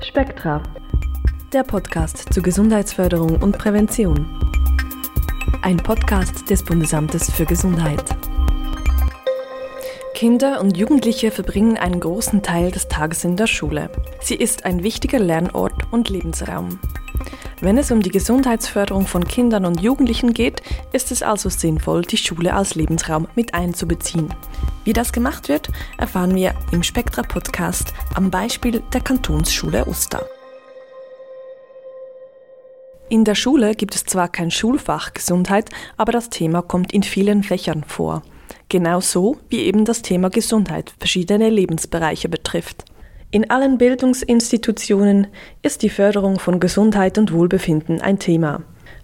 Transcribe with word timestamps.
Spektra, 0.00 0.62
der 1.52 1.62
Podcast 1.62 2.32
zur 2.32 2.42
Gesundheitsförderung 2.42 3.36
und 3.42 3.58
Prävention. 3.58 4.26
Ein 5.62 5.76
Podcast 5.76 6.48
des 6.50 6.62
Bundesamtes 6.64 7.30
für 7.30 7.44
Gesundheit. 7.44 8.04
Kinder 10.14 10.60
und 10.60 10.76
Jugendliche 10.76 11.30
verbringen 11.30 11.76
einen 11.76 12.00
großen 12.00 12.42
Teil 12.42 12.70
des 12.70 12.88
Tages 12.88 13.24
in 13.24 13.36
der 13.36 13.46
Schule. 13.46 13.90
Sie 14.20 14.36
ist 14.36 14.64
ein 14.64 14.82
wichtiger 14.82 15.18
Lernort 15.18 15.74
und 15.90 16.08
Lebensraum. 16.08 16.78
Wenn 17.60 17.78
es 17.78 17.90
um 17.90 18.02
die 18.02 18.10
Gesundheitsförderung 18.10 19.06
von 19.06 19.24
Kindern 19.24 19.64
und 19.64 19.80
Jugendlichen 19.80 20.32
geht, 20.34 20.62
ist 20.92 21.12
es 21.12 21.22
also 21.22 21.48
sinnvoll, 21.48 22.02
die 22.02 22.16
Schule 22.16 22.54
als 22.54 22.74
Lebensraum 22.74 23.28
mit 23.34 23.54
einzubeziehen. 23.54 24.34
Wie 24.84 24.92
das 24.92 25.12
gemacht 25.12 25.48
wird, 25.48 25.68
erfahren 25.96 26.34
wir 26.34 26.54
im 26.72 26.82
Spektra 26.82 27.22
Podcast 27.22 27.94
am 28.14 28.30
Beispiel 28.30 28.82
der 28.92 29.00
Kantonsschule 29.00 29.86
Uster. 29.86 30.26
In 33.08 33.24
der 33.24 33.34
Schule 33.34 33.74
gibt 33.74 33.94
es 33.94 34.04
zwar 34.04 34.28
kein 34.28 34.50
Schulfach 34.50 35.12
Gesundheit, 35.14 35.68
aber 35.96 36.12
das 36.12 36.30
Thema 36.30 36.62
kommt 36.62 36.92
in 36.92 37.02
vielen 37.02 37.42
Fächern 37.42 37.84
vor. 37.86 38.22
Genauso 38.68 39.36
wie 39.50 39.60
eben 39.60 39.84
das 39.84 40.02
Thema 40.02 40.30
Gesundheit 40.30 40.94
verschiedene 40.98 41.50
Lebensbereiche 41.50 42.28
betrifft. 42.28 42.84
In 43.30 43.50
allen 43.50 43.78
Bildungsinstitutionen 43.78 45.28
ist 45.62 45.82
die 45.82 45.90
Förderung 45.90 46.38
von 46.38 46.58
Gesundheit 46.58 47.18
und 47.18 47.32
Wohlbefinden 47.32 48.00
ein 48.00 48.18
Thema. 48.18 48.62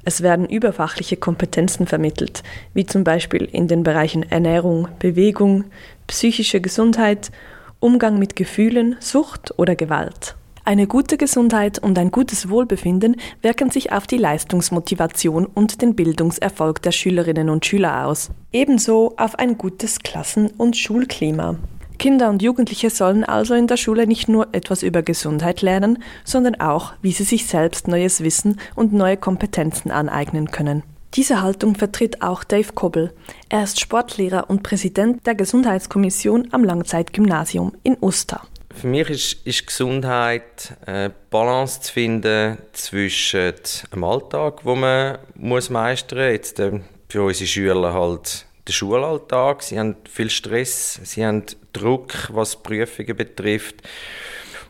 Es 0.08 0.22
werden 0.22 0.48
überfachliche 0.48 1.18
Kompetenzen 1.18 1.86
vermittelt, 1.86 2.42
wie 2.72 2.86
zum 2.86 3.04
Beispiel 3.04 3.44
in 3.44 3.68
den 3.68 3.82
Bereichen 3.82 4.22
Ernährung, 4.22 4.88
Bewegung, 4.98 5.64
psychische 6.06 6.62
Gesundheit, 6.62 7.30
Umgang 7.78 8.18
mit 8.18 8.34
Gefühlen, 8.34 8.96
Sucht 9.00 9.52
oder 9.58 9.76
Gewalt. 9.76 10.34
Eine 10.64 10.86
gute 10.86 11.18
Gesundheit 11.18 11.78
und 11.78 11.98
ein 11.98 12.10
gutes 12.10 12.48
Wohlbefinden 12.48 13.16
wirken 13.42 13.70
sich 13.70 13.92
auf 13.92 14.06
die 14.06 14.16
Leistungsmotivation 14.16 15.44
und 15.44 15.82
den 15.82 15.94
Bildungserfolg 15.94 16.80
der 16.80 16.92
Schülerinnen 16.92 17.50
und 17.50 17.66
Schüler 17.66 18.06
aus, 18.06 18.30
ebenso 18.50 19.12
auf 19.18 19.38
ein 19.38 19.58
gutes 19.58 19.98
Klassen- 19.98 20.52
und 20.56 20.74
Schulklima. 20.74 21.58
Kinder 21.98 22.30
und 22.30 22.42
Jugendliche 22.42 22.90
sollen 22.90 23.24
also 23.24 23.54
in 23.54 23.66
der 23.66 23.76
Schule 23.76 24.06
nicht 24.06 24.28
nur 24.28 24.48
etwas 24.52 24.82
über 24.82 25.02
Gesundheit 25.02 25.62
lernen, 25.62 26.02
sondern 26.24 26.60
auch, 26.60 26.92
wie 27.02 27.12
sie 27.12 27.24
sich 27.24 27.46
selbst 27.46 27.88
neues 27.88 28.22
Wissen 28.22 28.60
und 28.74 28.92
neue 28.92 29.16
Kompetenzen 29.16 29.90
aneignen 29.90 30.50
können. 30.50 30.84
Diese 31.14 31.42
Haltung 31.42 31.74
vertritt 31.74 32.22
auch 32.22 32.44
Dave 32.44 32.72
Kobbel. 32.74 33.12
Er 33.48 33.64
ist 33.64 33.80
Sportlehrer 33.80 34.48
und 34.48 34.62
Präsident 34.62 35.26
der 35.26 35.34
Gesundheitskommission 35.34 36.48
am 36.52 36.64
Langzeitgymnasium 36.64 37.72
in 37.82 37.96
Uster. 38.00 38.42
Für 38.74 38.86
mich 38.86 39.08
ist, 39.08 39.46
ist 39.46 39.66
Gesundheit 39.66 40.76
eine 40.86 41.12
Balance 41.30 41.80
zu 41.80 41.92
finden 41.92 42.58
zwischen 42.72 43.54
dem 43.92 44.04
Alltag, 44.04 44.60
wo 44.64 44.76
man 44.76 45.18
muss 45.34 45.70
meistern 45.70 46.18
muss. 46.18 46.32
Jetzt 46.32 46.60
äh, 46.60 46.80
für 47.08 47.22
unsere 47.22 47.46
Schüler 47.46 47.92
halt 47.94 48.46
der 48.68 48.72
Schulalltag. 48.72 49.62
Sie 49.62 49.78
haben 49.78 49.96
viel 50.08 50.30
Stress, 50.30 51.00
sie 51.02 51.24
haben 51.24 51.44
Druck, 51.72 52.28
was 52.32 52.56
Prüfungen 52.62 53.16
betrifft. 53.16 53.76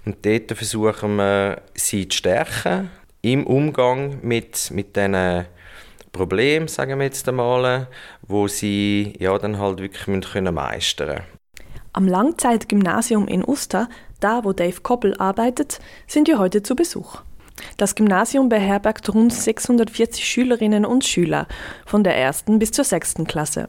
Und 0.07 0.25
dort 0.25 0.53
versuchen 0.53 1.17
wir, 1.17 1.63
sie 1.75 2.09
zu 2.09 2.19
stärken 2.19 2.91
im 3.21 3.47
Umgang 3.47 4.21
mit, 4.23 4.71
mit 4.71 4.97
diesen 4.97 5.45
Problemen, 6.13 6.69
sagen 6.69 6.99
wir 6.99 7.05
jetzt 7.05 7.29
einmal, 7.29 7.89
wo 8.23 8.49
sie 8.49 9.13
ja 9.19 9.37
dann 9.39 9.59
halt 9.59 9.81
wirklich 9.81 10.33
können 10.33 10.55
meistern 10.55 11.09
können. 11.09 11.23
Am 11.93 12.07
Langzeitgymnasium 12.07 13.27
in 13.27 13.45
Uster, 13.45 13.89
da 14.21 14.45
wo 14.45 14.53
Dave 14.53 14.81
Koppel 14.81 15.15
arbeitet, 15.19 15.81
sind 16.07 16.29
wir 16.29 16.39
heute 16.39 16.62
zu 16.62 16.75
Besuch. 16.75 17.23
Das 17.77 17.95
Gymnasium 17.95 18.49
beherbergt 18.49 19.12
rund 19.12 19.33
640 19.33 20.25
Schülerinnen 20.25 20.85
und 20.85 21.05
Schüler 21.05 21.47
von 21.87 22.05
der 22.05 22.17
ersten 22.17 22.59
bis 22.59 22.71
zur 22.71 22.84
sechsten 22.84 23.27
Klasse. 23.27 23.69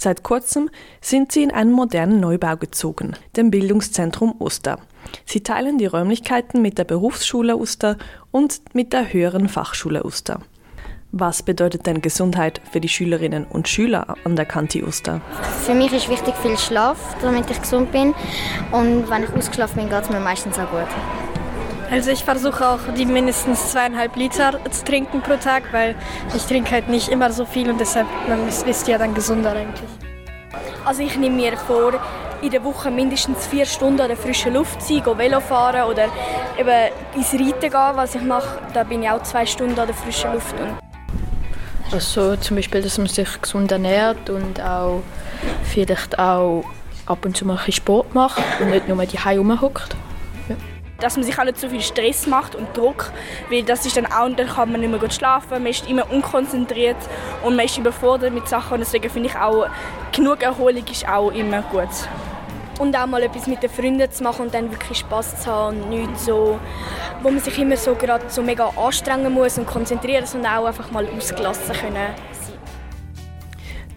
Seit 0.00 0.22
kurzem 0.22 0.70
sind 1.00 1.32
sie 1.32 1.42
in 1.42 1.50
einen 1.50 1.72
modernen 1.72 2.20
Neubau 2.20 2.56
gezogen, 2.56 3.16
dem 3.36 3.50
Bildungszentrum 3.50 4.36
Uster. 4.38 4.78
Sie 5.24 5.42
teilen 5.42 5.76
die 5.76 5.86
Räumlichkeiten 5.86 6.62
mit 6.62 6.78
der 6.78 6.84
Berufsschule 6.84 7.56
Uster 7.56 7.96
und 8.30 8.60
mit 8.74 8.92
der 8.92 9.12
höheren 9.12 9.48
Fachschule 9.48 10.04
Uster. 10.04 10.40
Was 11.10 11.42
bedeutet 11.42 11.86
denn 11.86 12.00
Gesundheit 12.00 12.60
für 12.70 12.80
die 12.80 12.88
Schülerinnen 12.88 13.44
und 13.44 13.66
Schüler 13.66 14.14
an 14.24 14.36
der 14.36 14.44
Kanti 14.44 14.84
Uster? 14.84 15.20
Für 15.64 15.74
mich 15.74 15.92
ist 15.92 16.08
wichtig 16.08 16.34
viel 16.36 16.56
Schlaf, 16.56 17.16
damit 17.20 17.50
ich 17.50 17.60
gesund 17.60 17.90
bin. 17.90 18.14
Und 18.70 19.10
wenn 19.10 19.24
ich 19.24 19.30
ausgeschlafen 19.30 19.78
bin, 19.78 19.88
geht 19.88 20.02
es 20.02 20.10
mir 20.10 20.20
meistens 20.20 20.58
auch 20.58 20.70
gut. 20.70 21.27
Also 21.90 22.10
ich 22.10 22.22
versuche 22.22 22.68
auch 22.68 22.80
die 22.96 23.06
mindestens 23.06 23.72
zweieinhalb 23.72 24.14
Liter 24.16 24.60
zu 24.70 24.84
trinken 24.84 25.22
pro 25.22 25.36
Tag, 25.36 25.72
weil 25.72 25.94
ich 26.36 26.42
trinke 26.42 26.70
halt 26.70 26.88
nicht 26.88 27.08
immer 27.08 27.32
so 27.32 27.46
viel 27.46 27.70
und 27.70 27.80
deshalb 27.80 28.06
man 28.28 28.46
ist 28.46 28.86
ja 28.88 28.98
dann 28.98 29.14
gesunder 29.14 29.52
eigentlich. 29.52 29.88
Also 30.84 31.02
ich 31.02 31.16
nehme 31.16 31.36
mir 31.36 31.56
vor, 31.56 31.94
in 32.42 32.50
der 32.50 32.62
Woche 32.62 32.90
mindestens 32.90 33.46
vier 33.46 33.64
Stunden 33.64 34.00
an 34.00 34.08
der 34.08 34.16
frischen 34.18 34.52
Luft 34.52 34.82
sein, 34.82 35.02
gehen 35.02 35.18
Velo 35.18 35.40
fahren 35.40 35.88
oder 35.90 36.08
eben 36.58 36.92
ins 37.14 37.32
Reiten 37.32 37.70
gehen, 37.70 37.96
was 37.96 38.14
ich 38.14 38.22
mache. 38.22 38.58
Da 38.74 38.84
bin 38.84 39.02
ich 39.02 39.10
auch 39.10 39.22
zwei 39.22 39.46
Stunden 39.46 39.78
an 39.78 39.86
der 39.86 39.96
frischen 39.96 40.32
Luft. 40.34 40.54
Also 41.90 42.36
zum 42.36 42.56
Beispiel, 42.56 42.82
dass 42.82 42.98
man 42.98 43.06
sich 43.06 43.40
gesund 43.40 43.72
ernährt 43.72 44.28
und 44.28 44.60
auch 44.60 45.02
vielleicht 45.64 46.18
auch 46.18 46.64
ab 47.06 47.24
und 47.24 47.34
zu 47.34 47.46
mal 47.46 47.58
ein 47.64 47.72
Sport 47.72 48.14
macht 48.14 48.42
und 48.60 48.70
nicht 48.70 48.88
nur 48.88 49.06
die 49.06 49.18
Hause 49.18 49.38
rumhockt 49.38 49.96
dass 50.98 51.16
man 51.16 51.24
sich 51.24 51.38
auch 51.38 51.44
nicht 51.44 51.58
so 51.58 51.68
viel 51.68 51.80
Stress 51.80 52.26
macht 52.26 52.54
und 52.54 52.76
Druck, 52.76 53.12
weil 53.50 53.62
das 53.62 53.86
ist 53.86 53.96
dann 53.96 54.06
auch, 54.06 54.28
dann 54.34 54.48
kann 54.48 54.72
man 54.72 54.80
nicht 54.80 54.90
mehr 54.90 54.98
gut 54.98 55.14
schlafen, 55.14 55.62
man 55.62 55.66
ist 55.66 55.88
immer 55.88 56.10
unkonzentriert 56.10 56.96
und 57.44 57.56
man 57.56 57.66
ist 57.66 57.78
überfordert 57.78 58.32
mit 58.32 58.48
Sachen 58.48 58.74
und 58.74 58.80
deswegen 58.80 59.08
finde 59.08 59.28
ich 59.28 59.36
auch, 59.36 59.68
genug 60.12 60.42
Erholung 60.42 60.84
ist 60.90 61.08
auch 61.08 61.30
immer 61.30 61.62
gut. 61.62 61.88
Und 62.80 62.96
auch 62.96 63.06
mal 63.06 63.22
etwas 63.22 63.48
mit 63.48 63.60
den 63.62 63.70
Freunden 63.70 64.10
zu 64.10 64.22
machen 64.22 64.42
und 64.46 64.54
dann 64.54 64.70
wirklich 64.70 64.98
Spaß 64.98 65.42
zu 65.42 65.50
haben 65.50 65.82
und 65.82 65.90
nicht 65.90 66.18
so, 66.20 66.60
wo 67.22 67.30
man 67.30 67.40
sich 67.40 67.58
immer 67.58 67.76
so 67.76 67.94
gerade 67.94 68.24
so 68.28 68.40
mega 68.40 68.70
anstrengen 68.76 69.32
muss 69.32 69.58
und 69.58 69.66
konzentrieren, 69.66 70.26
sondern 70.26 70.58
auch 70.58 70.66
einfach 70.66 70.90
mal 70.92 71.06
ausgelassen 71.16 71.74
können 71.74 72.14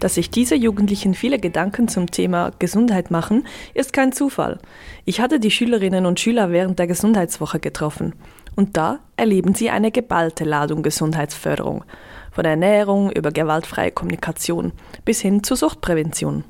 dass 0.02 0.16
sich 0.16 0.30
diese 0.30 0.56
Jugendlichen 0.56 1.14
viele 1.14 1.38
Gedanken 1.38 1.86
zum 1.86 2.10
Thema 2.10 2.50
Gesundheit 2.58 3.12
machen, 3.12 3.46
ist 3.72 3.92
kein 3.92 4.10
Zufall. 4.10 4.58
Ich 5.04 5.20
hatte 5.20 5.38
die 5.38 5.52
Schülerinnen 5.52 6.06
und 6.06 6.18
Schüler 6.18 6.50
während 6.50 6.80
der 6.80 6.88
Gesundheitswoche 6.88 7.60
getroffen. 7.60 8.12
Und 8.56 8.76
da 8.76 8.98
erleben 9.16 9.54
sie 9.54 9.70
eine 9.70 9.92
geballte 9.92 10.42
Ladung 10.42 10.82
Gesundheitsförderung. 10.82 11.84
Von 12.32 12.44
Ernährung 12.44 13.12
über 13.12 13.30
gewaltfreie 13.30 13.92
Kommunikation 13.92 14.72
bis 15.04 15.20
hin 15.20 15.44
zur 15.44 15.56
Suchtprävention. 15.56 16.42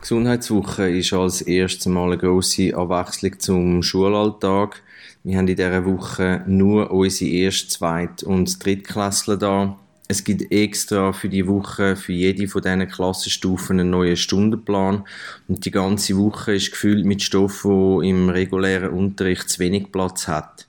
Gesundheitswoche 0.00 0.88
ist 0.88 1.12
als 1.12 1.42
erstes 1.42 1.86
Mal 1.86 2.12
eine 2.12 2.18
grosse 2.18 2.74
Abwechslung 2.74 3.38
zum 3.38 3.82
Schulalltag. 3.82 4.82
Wir 5.24 5.36
haben 5.36 5.46
in 5.46 5.56
dieser 5.56 5.84
Woche 5.84 6.42
nur 6.46 6.90
unsere 6.90 7.30
Erst-, 7.30 7.72
Zweit- 7.72 8.22
und 8.22 8.64
Drittklässler 8.64 9.36
da 9.36 9.76
es 10.10 10.24
gibt 10.24 10.50
extra 10.50 11.12
für 11.12 11.28
die 11.28 11.46
Woche, 11.46 11.94
für 11.94 12.14
jede 12.14 12.48
von 12.48 12.62
diesen 12.62 12.88
Klassenstufen 12.88 13.78
einen 13.78 13.90
neuen 13.90 14.16
Stundenplan. 14.16 15.04
Und 15.48 15.66
die 15.66 15.70
ganze 15.70 16.16
Woche 16.16 16.54
ist 16.54 16.70
gefüllt 16.70 17.04
mit 17.04 17.22
Stoff, 17.22 17.64
wo 17.64 18.00
im 18.00 18.30
regulären 18.30 18.90
Unterricht 18.90 19.50
zu 19.50 19.58
wenig 19.58 19.92
Platz 19.92 20.26
hat. 20.26 20.67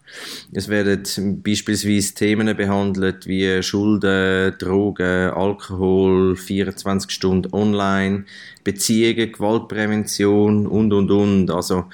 Es 0.52 0.68
werden 0.68 1.04
beispielsweise 1.44 2.14
Themen 2.14 2.56
behandelt 2.56 3.28
wie 3.28 3.62
Schulden, 3.62 4.56
Drogen, 4.58 5.32
Alkohol, 5.32 6.36
24 6.36 7.12
Stunden 7.12 7.54
online, 7.54 8.26
Beziehungen, 8.64 9.32
Gewaltprävention 9.32 10.68
und, 10.68 10.94
und, 10.94 11.12
und. 11.12 11.52
Also 11.52 11.86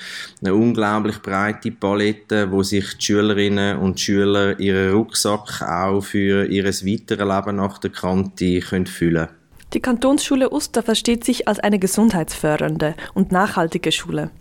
eine 0.41 0.55
unglaublich 0.55 1.21
breite 1.21 1.71
Palette, 1.71 2.51
wo 2.51 2.63
sich 2.63 2.97
die 2.97 3.05
Schülerinnen 3.05 3.77
und 3.77 3.99
Schüler 3.99 4.59
ihren 4.59 4.93
Rucksack 4.93 5.61
auch 5.61 6.01
für 6.01 6.45
ihr 6.45 6.65
weiteres 6.65 6.81
Leben 6.81 7.55
nach 7.55 7.77
der 7.77 7.91
Kante 7.91 8.59
können 8.59 8.85
füllen 8.85 9.27
Die 9.73 9.79
Kantonsschule 9.79 10.51
Uster 10.51 10.83
versteht 10.83 11.23
sich 11.23 11.47
als 11.47 11.59
eine 11.59 11.79
gesundheitsfördernde 11.79 12.95
und 13.13 13.31
nachhaltige 13.31 13.91
Schule. 13.91 14.31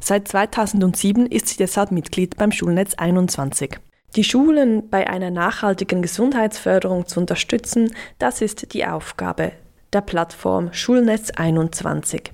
Seit 0.00 0.28
2007 0.28 1.26
ist 1.26 1.48
sie 1.48 1.56
deshalb 1.56 1.90
Mitglied 1.90 2.36
beim 2.36 2.52
Schulnetz 2.52 2.94
21. 2.94 3.78
Die 4.16 4.24
Schulen 4.24 4.88
bei 4.88 5.08
einer 5.08 5.30
nachhaltigen 5.30 6.00
Gesundheitsförderung 6.00 7.06
zu 7.06 7.20
unterstützen, 7.20 7.94
das 8.18 8.40
ist 8.40 8.72
die 8.72 8.86
Aufgabe 8.86 9.52
der 9.92 10.00
Plattform 10.00 10.72
Schulnetz 10.72 11.30
21. 11.30 12.32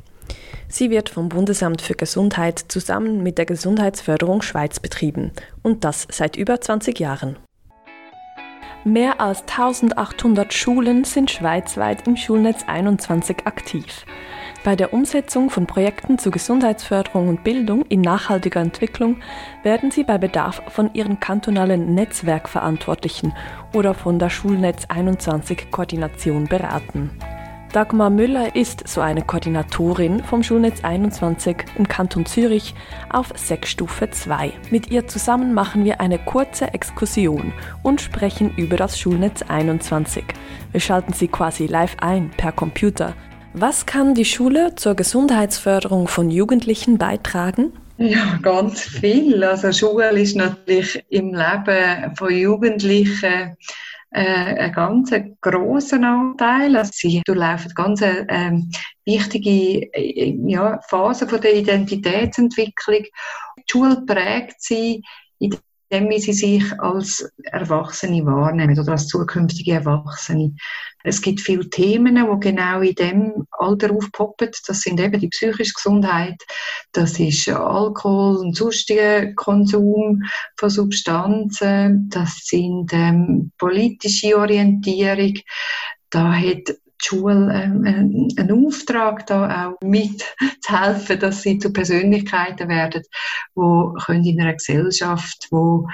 Sie 0.69 0.91
wird 0.91 1.09
vom 1.09 1.29
Bundesamt 1.29 1.83
für 1.83 1.95
Gesundheit 1.95 2.65
zusammen 2.69 3.23
mit 3.23 3.39
der 3.39 3.47
Gesundheitsförderung 3.47 4.43
Schweiz 4.43 4.81
betrieben 4.81 5.33
und 5.63 5.85
das 5.85 6.07
seit 6.11 6.37
über 6.37 6.61
20 6.61 6.99
Jahren. 6.99 7.37
Mehr 8.85 9.21
als 9.21 9.43
1800 9.43 10.53
Schulen 10.53 11.05
sind 11.05 11.31
schweizweit 11.31 12.07
im 12.07 12.17
Schulnetz 12.17 12.65
21 12.67 13.47
aktiv. 13.47 14.05
Bei 14.65 14.77
der 14.77 14.95
Umsetzung 14.95 15.51
von 15.51 15.67
Projekten 15.67 16.19
zur 16.19 16.33
Gesundheitsförderung 16.33 17.29
und 17.29 17.45
Bildung 17.45 17.85
in 17.91 18.01
nachhaltiger 18.01 18.61
Entwicklung 18.61 19.19
werden 19.63 19.91
sie 19.91 20.05
bei 20.05 20.17
Bedarf 20.17 20.63
von 20.69 20.95
ihren 20.95 21.21
kantonalen 21.21 21.95
Netzwerkverantwortlichen 21.95 23.35
oder 23.75 23.93
von 23.93 24.19
der 24.19 24.31
Schulnetz 24.31 24.87
21 24.89 25.71
Koordination 25.71 26.47
beraten. 26.47 27.11
Dagmar 27.75 28.09
Müller 28.09 28.57
ist 28.57 28.89
so 28.89 29.03
eine 29.03 29.21
Koordinatorin 29.21 30.25
vom 30.25 30.43
Schulnetz 30.43 30.83
21 30.83 31.57
im 31.77 31.87
Kanton 31.87 32.25
Zürich 32.25 32.75
auf 33.11 33.35
Sechsstufe 33.35 34.09
2. 34.09 34.51
Mit 34.71 34.91
ihr 34.91 35.07
zusammen 35.09 35.53
machen 35.53 35.85
wir 35.85 36.01
eine 36.01 36.19
kurze 36.19 36.73
Exkursion 36.73 37.53
und 37.83 38.01
sprechen 38.01 38.55
über 38.57 38.79
das 38.79 38.99
Schulnetz 38.99 39.43
21. 39.43 40.25
Wir 40.73 40.81
schalten 40.81 41.13
sie 41.13 41.29
quasi 41.29 41.67
live 41.67 41.97
ein 42.01 42.31
per 42.31 42.53
Computer. 42.53 43.13
Was 43.57 43.87
kann 43.87 44.17
die 44.17 44.25
Schule 44.25 44.75
zur 44.75 44.97
Gesundheitsförderung 44.97 46.09
von 46.09 46.29
Jugendlichen 46.29 46.99
beitragen? 46.99 47.73
Ja, 47.99 48.41
ganz 48.43 48.81
viel. 48.81 49.45
Also 49.45 49.71
Schule 49.71 50.11
ist 50.21 50.35
natürlich 50.35 51.05
im 51.09 51.33
Leben 51.33 52.17
von 52.17 52.35
Jugendlichen 52.35 53.57
äh, 54.11 54.25
einen 54.25 54.73
ganz 54.73 55.15
grossen 55.41 56.03
Anteil. 56.05 56.75
Also 56.75 56.91
sie 56.95 57.23
durchlaufen 57.25 57.71
ganz 57.77 58.03
ähm, 58.03 58.73
wichtige 59.05 59.89
äh, 59.93 60.37
ja, 60.47 60.81
Phase 60.89 61.29
von 61.29 61.41
der 61.41 61.55
Identitätsentwicklung. 61.55 63.05
Die 63.57 63.65
Schule 63.71 64.03
prägt 64.05 64.61
sie, 64.61 65.01
indem 65.95 66.11
wie 66.11 66.21
sie 66.21 66.33
sich 66.33 66.81
als 66.81 67.29
Erwachsene 67.45 68.25
wahrnehmen 68.27 68.79
oder 68.79 68.93
als 68.93 69.07
zukünftige 69.07 69.73
Erwachsene. 69.73 70.55
Es 71.03 71.21
gibt 71.21 71.41
viele 71.41 71.69
Themen, 71.69 72.17
die 72.17 72.41
genau 72.41 72.81
in 72.81 72.95
dem 72.95 73.47
Alter 73.51 73.93
aufpoppen. 73.93 74.51
Das 74.67 74.81
sind 74.81 74.99
eben 75.01 75.21
die 75.21 75.29
psychische 75.29 75.75
Gesundheit, 75.75 76.41
das 76.93 77.19
ist 77.21 77.49
Alkohol 77.49 78.39
und 78.39 78.57
sonstiger 78.57 79.33
Konsum 79.35 80.23
von 80.57 80.71
Substanzen, 80.71 82.09
das 82.09 82.47
sind 82.47 82.93
ähm, 82.93 83.53
politische 83.59 84.37
Orientierung. 84.39 85.35
Da 86.11 86.33
hat 86.33 86.75
die 87.03 87.09
Schule 87.09 87.53
ähm, 87.53 87.85
einen 88.37 88.67
Auftrag, 88.67 89.27
da 89.27 89.69
auch 89.69 89.87
mitzuhelfen, 89.87 91.19
dass 91.21 91.43
sie 91.43 91.59
zu 91.59 91.73
Persönlichkeiten 91.73 92.69
werden, 92.69 93.03
die 93.55 94.31
in 94.31 94.41
einer 94.41 94.55
Gesellschaft, 94.55 95.49
wo 95.51 95.89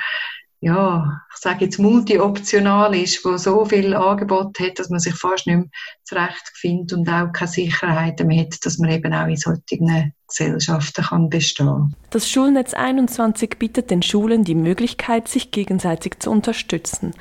ja, 0.62 1.22
ich 1.32 1.40
sage 1.40 1.64
jetzt 1.64 1.78
multi-optional 1.78 2.94
ist, 2.94 3.24
wo 3.24 3.38
so 3.38 3.64
viel 3.64 3.94
Angebot 3.94 4.60
hat, 4.60 4.78
dass 4.78 4.90
man 4.90 5.00
sich 5.00 5.14
fast 5.14 5.46
nicht 5.46 5.56
mehr 5.56 5.66
zurechtfindet 6.04 6.92
und 6.92 7.08
auch 7.08 7.32
keine 7.32 7.50
Sicherheit 7.50 8.22
mehr 8.22 8.42
hat, 8.42 8.58
dass 8.64 8.76
man 8.76 8.90
eben 8.90 9.14
auch 9.14 9.26
in 9.26 9.36
solchen 9.36 10.12
Gesellschaften 10.28 11.02
kann 11.02 11.30
bestehen 11.30 11.94
Das 12.10 12.28
Schulnetz 12.28 12.74
21 12.74 13.58
bietet 13.58 13.90
den 13.90 14.02
Schulen 14.02 14.44
die 14.44 14.54
Möglichkeit, 14.54 15.28
sich 15.28 15.50
gegenseitig 15.50 16.20
zu 16.20 16.30
unterstützen, 16.30 17.12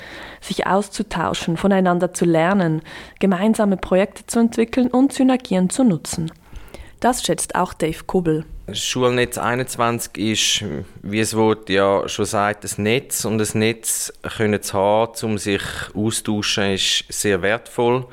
sich 0.41 0.67
auszutauschen, 0.67 1.55
voneinander 1.55 2.13
zu 2.13 2.25
lernen, 2.25 2.81
gemeinsame 3.19 3.77
Projekte 3.77 4.27
zu 4.27 4.39
entwickeln 4.39 4.89
und 4.89 5.13
Synergien 5.13 5.69
zu 5.69 5.85
nutzen. 5.85 6.29
Das 6.99 7.23
schätzt 7.23 7.55
auch 7.55 7.73
Dave 7.73 8.03
Kubbel. 8.05 8.45
Schulnetz 8.73 9.37
21 9.37 10.17
ist, 10.17 10.65
wie 11.01 11.19
es 11.19 11.35
Wort 11.35 11.69
ja 11.69 12.07
schon 12.09 12.25
sagt, 12.25 12.65
ein 12.65 12.83
Netz. 12.83 13.23
Und 13.23 13.41
ein 13.41 13.59
Netz 13.59 14.11
können 14.21 14.61
zu 14.61 14.73
haben, 14.73 15.13
um 15.23 15.37
sich 15.37 15.61
austauschen, 15.95 16.73
ist 16.73 17.05
sehr 17.09 17.41
wertvoll. 17.41 18.05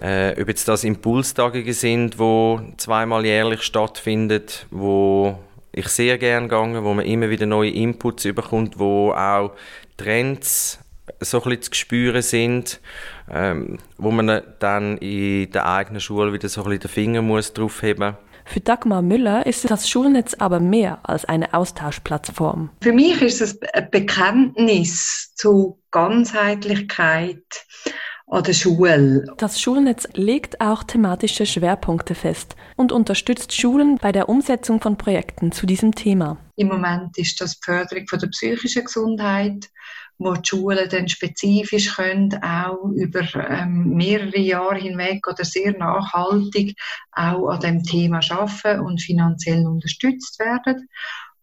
Äh, 0.00 0.40
ob 0.40 0.48
jetzt 0.48 0.66
das 0.66 0.84
Impulstage 0.84 1.72
sind, 1.72 2.18
wo 2.18 2.60
zweimal 2.76 3.24
jährlich 3.24 3.62
stattfinden, 3.62 4.44
wo 4.70 5.38
ich 5.72 5.88
sehr 5.88 6.18
gerne 6.18 6.48
gehe, 6.48 6.84
wo 6.84 6.94
man 6.94 7.04
immer 7.04 7.30
wieder 7.30 7.46
neue 7.46 7.70
Inputs 7.70 8.24
bekommt, 8.24 8.78
wo 8.78 9.12
auch 9.12 9.52
Trends 9.96 10.78
so 11.20 11.38
ein 11.38 11.50
bisschen 11.50 11.62
zu 11.62 11.74
spüren 11.74 12.22
sind, 12.22 12.80
ähm, 13.30 13.78
wo 13.96 14.10
man 14.10 14.42
dann 14.58 14.98
in 14.98 15.50
der 15.52 15.66
eigenen 15.66 16.00
Schule 16.00 16.32
wieder 16.32 16.48
so 16.48 16.62
ein 16.62 16.64
bisschen 16.64 16.80
den 16.80 16.90
Finger 16.90 17.22
muss 17.22 17.52
drauf 17.52 17.82
heben 17.82 18.04
muss. 18.04 18.14
Für 18.48 18.60
Dagmar 18.60 19.02
Müller 19.02 19.44
ist 19.44 19.70
das 19.70 19.90
Schulnetz 19.90 20.32
aber 20.38 20.58
mehr 20.58 21.00
als 21.02 21.26
eine 21.26 21.52
Austauschplattform. 21.52 22.70
Für 22.80 22.94
mich 22.94 23.20
ist 23.20 23.42
es 23.42 23.60
ein 23.74 23.90
Bekenntnis 23.90 25.34
zu 25.34 25.78
Ganzheitlichkeit 25.90 27.44
an 28.26 28.42
der 28.42 28.54
Schule. 28.54 29.26
Das 29.36 29.60
Schulnetz 29.60 30.08
legt 30.14 30.62
auch 30.62 30.82
thematische 30.82 31.44
Schwerpunkte 31.44 32.14
fest 32.14 32.56
und 32.76 32.90
unterstützt 32.90 33.52
Schulen 33.52 33.98
bei 34.00 34.12
der 34.12 34.30
Umsetzung 34.30 34.80
von 34.80 34.96
Projekten 34.96 35.52
zu 35.52 35.66
diesem 35.66 35.94
Thema. 35.94 36.38
Im 36.56 36.68
Moment 36.68 37.18
ist 37.18 37.40
das 37.42 37.60
die 37.60 37.64
Förderung 37.64 38.06
von 38.08 38.18
der 38.18 38.28
psychischen 38.28 38.84
Gesundheit 38.84 39.68
wo 40.18 40.34
die 40.34 40.48
Schulen 40.48 40.88
dann 40.88 41.08
spezifisch 41.08 41.94
können, 41.94 42.34
auch 42.42 42.90
über 42.94 43.22
ähm, 43.34 43.94
mehrere 43.94 44.38
Jahre 44.38 44.78
hinweg 44.78 45.26
oder 45.28 45.44
sehr 45.44 45.76
nachhaltig 45.78 46.76
auch 47.12 47.48
an 47.48 47.60
dem 47.60 47.82
Thema 47.82 48.20
arbeiten 48.30 48.80
und 48.80 49.00
finanziell 49.00 49.66
unterstützt 49.66 50.38
werden 50.38 50.88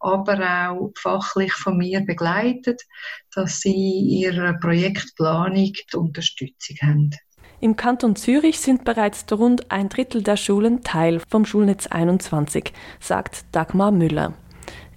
aber 0.05 0.69
auch 0.69 0.91
fachlich 0.95 1.53
von 1.53 1.77
mir 1.77 2.01
begleitet, 2.01 2.83
dass 3.33 3.61
sie 3.61 3.71
in 3.71 4.05
ihrer 4.07 4.53
Projektplanung 4.53 5.73
die 5.73 5.97
Unterstützung 5.97 6.77
haben. 6.81 7.11
Im 7.59 7.75
Kanton 7.75 8.15
Zürich 8.15 8.59
sind 8.59 8.83
bereits 8.83 9.25
rund 9.31 9.71
ein 9.71 9.89
Drittel 9.89 10.21
der 10.21 10.37
Schulen 10.37 10.83
Teil 10.83 11.21
vom 11.27 11.45
Schulnetz 11.45 11.87
21, 11.87 12.73
sagt 12.99 13.45
Dagmar 13.51 13.91
Müller. 13.91 14.33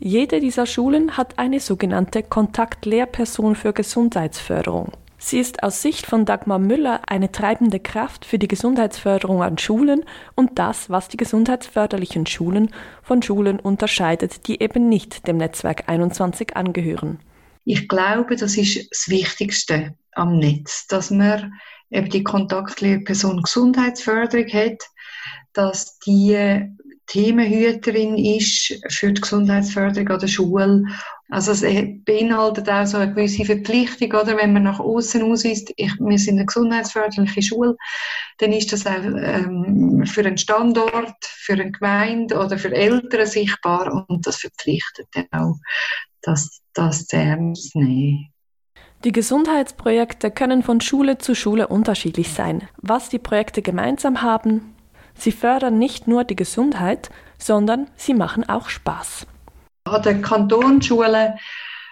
Jede 0.00 0.38
dieser 0.40 0.66
Schulen 0.66 1.16
hat 1.16 1.38
eine 1.40 1.58
sogenannte 1.58 2.22
Kontaktlehrperson 2.22 3.56
für 3.56 3.72
Gesundheitsförderung. 3.72 4.92
Sie 5.20 5.40
ist 5.40 5.64
aus 5.64 5.82
Sicht 5.82 6.06
von 6.06 6.24
Dagmar 6.24 6.60
Müller 6.60 7.00
eine 7.08 7.32
treibende 7.32 7.80
Kraft 7.80 8.24
für 8.24 8.38
die 8.38 8.46
Gesundheitsförderung 8.46 9.42
an 9.42 9.58
Schulen 9.58 10.04
und 10.36 10.60
das, 10.60 10.88
was 10.88 11.08
die 11.08 11.16
gesundheitsförderlichen 11.16 12.26
Schulen 12.26 12.70
von 13.02 13.22
Schulen 13.22 13.58
unterscheidet, 13.58 14.46
die 14.46 14.62
eben 14.62 14.88
nicht 14.88 15.26
dem 15.26 15.38
Netzwerk 15.38 15.88
21 15.88 16.56
angehören. 16.56 17.18
Ich 17.64 17.88
glaube, 17.88 18.36
das 18.36 18.56
ist 18.56 18.88
das 18.92 19.08
Wichtigste 19.08 19.96
am 20.12 20.38
Netz, 20.38 20.86
dass 20.86 21.10
man 21.10 21.54
eben 21.90 22.08
die 22.08 22.22
Kontaktlehrperson 22.22 23.42
Gesundheitsförderung 23.42 24.46
hat, 24.52 24.84
dass 25.52 25.98
die 25.98 26.68
Themenhüterin 27.08 28.16
ist 28.16 28.80
für 28.90 29.12
die 29.12 29.20
Gesundheitsförderung 29.20 30.08
an 30.08 30.20
der 30.20 30.26
Schule. 30.28 30.84
Also 31.30 31.52
es 31.52 31.62
beinhaltet 32.04 32.68
auch 32.68 32.86
so 32.86 32.98
eine 32.98 33.12
gewisse 33.12 33.44
Verpflichtung, 33.44 34.12
oder? 34.12 34.36
Wenn 34.36 34.52
man 34.52 34.62
nach 34.62 34.78
außen 34.78 35.22
ausweist, 35.22 35.72
ich, 35.76 35.92
wir 35.98 36.18
sind 36.18 36.36
eine 36.36 36.46
gesundheitsförderliche 36.46 37.42
Schule, 37.42 37.76
dann 38.38 38.52
ist 38.52 38.72
das 38.72 38.86
auch 38.86 39.02
ähm, 39.02 40.04
für 40.06 40.20
einen 40.20 40.38
Standort, 40.38 41.16
für 41.24 41.54
eine 41.54 41.70
Gemeinde 41.70 42.38
oder 42.38 42.58
für 42.58 42.72
Eltern 42.72 43.26
sichtbar 43.26 44.06
und 44.08 44.26
das 44.26 44.36
verpflichtet 44.36 45.08
auch, 45.32 45.56
das, 46.22 46.60
das 46.74 47.06
ernst 47.12 47.74
nehmen. 47.74 48.32
Die 49.04 49.12
Gesundheitsprojekte 49.12 50.30
können 50.30 50.62
von 50.62 50.80
Schule 50.80 51.18
zu 51.18 51.34
Schule 51.34 51.68
unterschiedlich 51.68 52.32
sein. 52.32 52.68
Was 52.78 53.08
die 53.08 53.20
Projekte 53.20 53.62
gemeinsam 53.62 54.22
haben, 54.22 54.74
Sie 55.18 55.32
fördern 55.32 55.78
nicht 55.78 56.06
nur 56.06 56.24
die 56.24 56.36
Gesundheit, 56.36 57.10
sondern 57.38 57.88
sie 57.96 58.14
machen 58.14 58.48
auch 58.48 58.68
Spaß. 58.68 59.26
An 59.84 60.02
den 60.02 60.22
Kantonsschulen 60.22 61.34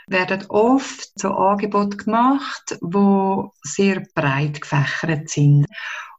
werden 0.08 0.44
oft 0.48 1.10
so 1.18 1.30
Angebote 1.30 1.96
gemacht, 1.96 2.78
wo 2.80 3.52
sehr 3.62 4.04
breit 4.14 4.60
gefächert 4.60 5.28
sind. 5.28 5.66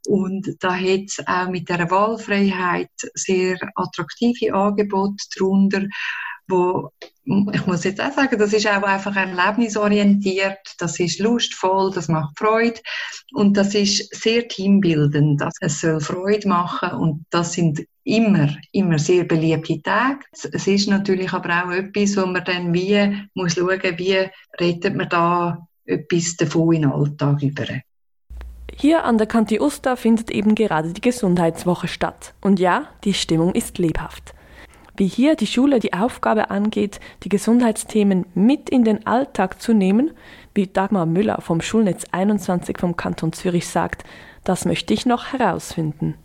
Und 0.08 0.56
da 0.62 0.76
hat 0.76 1.06
es 1.08 1.26
auch 1.26 1.50
mit 1.50 1.70
der 1.70 1.90
Wahlfreiheit 1.90 2.92
sehr 3.14 3.58
attraktive 3.76 4.54
Angebote 4.54 5.24
darunter, 5.38 5.84
wo 6.48 6.92
ich 7.54 7.68
muss 7.68 7.84
jetzt 7.84 8.00
auch 8.00 8.12
sagen, 8.12 8.40
das 8.40 8.54
ist 8.54 8.68
auch 8.68 8.84
einfach 8.84 9.16
erlebnisorientiert, 9.16 10.60
das 10.80 11.00
ist 11.00 11.20
lustvoll, 11.20 11.92
das 11.94 12.08
macht 12.08 12.38
Freude 12.38 12.80
und 13.34 13.58
das 13.58 13.76
ist 13.76 14.16
sehr 14.16 14.48
teambildend. 14.48 15.42
Also 15.42 15.58
es 15.62 15.82
soll 15.82 16.00
Freude 16.00 16.48
machen 16.48 16.98
und 16.98 17.26
das 17.30 17.54
sind 17.54 17.86
immer, 18.04 18.50
immer 18.72 18.98
sehr 18.98 19.26
beliebte 19.26 19.82
Tage. 19.82 20.20
Es 20.32 20.68
ist 20.68 20.88
natürlich 20.88 21.34
aber 21.34 21.66
auch 21.66 21.72
etwas, 21.72 22.16
wo 22.16 22.26
man 22.26 22.46
dann 22.46 22.74
wie 22.74 23.28
muss 23.34 23.56
schauen, 23.56 23.98
wie 23.98 24.26
rettet 24.60 24.96
man 24.96 25.10
da 25.10 25.68
etwas 25.86 26.38
davon 26.38 26.76
in 26.76 26.82
den 26.84 26.92
Alltag 26.92 27.42
über. 27.42 27.66
Hier 28.74 29.04
an 29.04 29.18
der 29.18 29.28
Kanti 29.28 29.60
Uster 29.60 29.98
findet 29.98 30.30
eben 30.30 30.56
gerade 30.56 30.94
die 30.94 31.02
Gesundheitswoche 31.02 31.88
statt. 31.88 32.36
Und 32.42 32.60
ja, 32.60 32.88
die 33.04 33.14
Stimmung 33.14 33.54
ist 33.54 33.80
lebhaft 33.80 34.37
wie 34.98 35.08
hier 35.08 35.36
die 35.36 35.48
Schule 35.48 35.80
die 35.80 35.94
Aufgabe 35.94 36.50
angeht, 36.50 37.00
die 37.24 37.30
Gesundheitsthemen 37.30 38.26
mit 38.34 38.70
in 38.70 38.84
den 38.84 39.06
Alltag 39.06 39.62
zu 39.62 39.74
nehmen, 39.74 40.12
wie 40.54 40.68
Dagmar 40.68 41.06
Müller 41.06 41.40
vom 41.42 41.62
Schulnetz 41.62 42.06
21 42.12 42.78
vom 42.80 42.98
Kanton 42.98 43.32
Zürich 43.32 43.68
sagt, 43.68 44.04
das 44.44 44.66
möchte 44.66 44.94
ich 44.94 45.06
noch 45.06 45.32
herausfinden. 45.32 46.16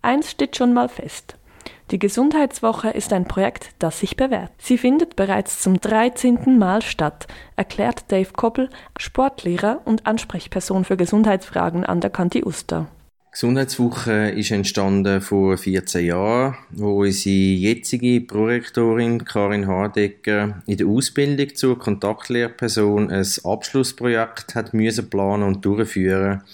Eins 0.00 0.30
steht 0.30 0.56
schon 0.56 0.72
mal 0.72 0.88
fest. 0.88 1.36
Die 1.90 1.98
Gesundheitswoche 2.00 2.90
ist 2.90 3.12
ein 3.12 3.28
Projekt, 3.28 3.70
das 3.78 4.00
sich 4.00 4.16
bewährt. 4.16 4.50
Sie 4.58 4.76
findet 4.76 5.14
bereits 5.14 5.60
zum 5.60 5.80
13. 5.80 6.58
Mal 6.58 6.82
statt, 6.82 7.28
erklärt 7.54 8.10
Dave 8.10 8.32
Koppel, 8.32 8.70
Sportlehrer 8.98 9.82
und 9.84 10.06
Ansprechperson 10.06 10.84
für 10.84 10.96
Gesundheitsfragen 10.96 11.84
an 11.84 12.00
der 12.00 12.10
Kanti 12.10 12.44
Uster. 12.44 12.86
Gesundheitswoche 13.36 14.30
ist 14.30 14.50
entstanden 14.50 15.20
vor 15.20 15.58
14 15.58 16.06
Jahren, 16.06 16.56
wo 16.70 17.02
unsere 17.02 17.34
jetzige 17.34 18.22
Prorektorin 18.22 19.26
Karin 19.26 19.66
Hardecker 19.66 20.62
in 20.64 20.78
der 20.78 20.86
Ausbildung 20.86 21.54
zur 21.54 21.78
Kontaktlehrperson 21.78 23.10
ein 23.10 23.26
Abschlussprojekt 23.44 24.54
hat 24.54 24.72
müssen 24.72 25.10
planen 25.10 25.42
und 25.42 25.62
durchführen. 25.62 26.44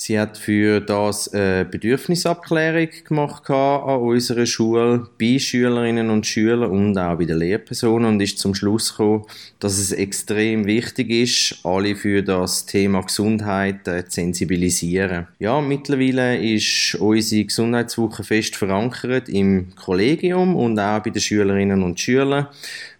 Sie 0.00 0.16
hat 0.16 0.38
für 0.38 0.80
das 0.80 1.26
eine 1.34 1.64
Bedürfnisabklärung 1.64 2.88
gemacht 3.02 3.50
an 3.50 3.98
unserer 3.98 4.46
Schule 4.46 5.08
bei 5.18 5.40
Schülerinnen 5.40 6.08
und 6.10 6.24
Schülern 6.24 6.70
und 6.70 6.96
auch 6.96 7.18
bei 7.18 7.24
den 7.24 7.38
Lehrpersonen 7.38 8.14
und 8.14 8.20
ist 8.20 8.38
zum 8.38 8.54
Schluss 8.54 8.92
gekommen, 8.92 9.24
dass 9.58 9.76
es 9.76 9.90
extrem 9.90 10.66
wichtig 10.66 11.10
ist, 11.10 11.58
alle 11.64 11.96
für 11.96 12.22
das 12.22 12.64
Thema 12.64 13.00
Gesundheit 13.00 13.88
äh, 13.88 14.04
zu 14.04 14.12
sensibilisieren. 14.12 15.26
Ja, 15.40 15.60
mittlerweile 15.60 16.38
ist 16.38 16.94
unsere 16.94 17.46
Gesundheitswoche 17.46 18.22
fest 18.22 18.54
verankert 18.54 19.28
im 19.28 19.74
Kollegium 19.74 20.54
und 20.54 20.78
auch 20.78 21.02
bei 21.02 21.10
den 21.10 21.20
Schülerinnen 21.20 21.82
und 21.82 21.98
Schülern. 21.98 22.46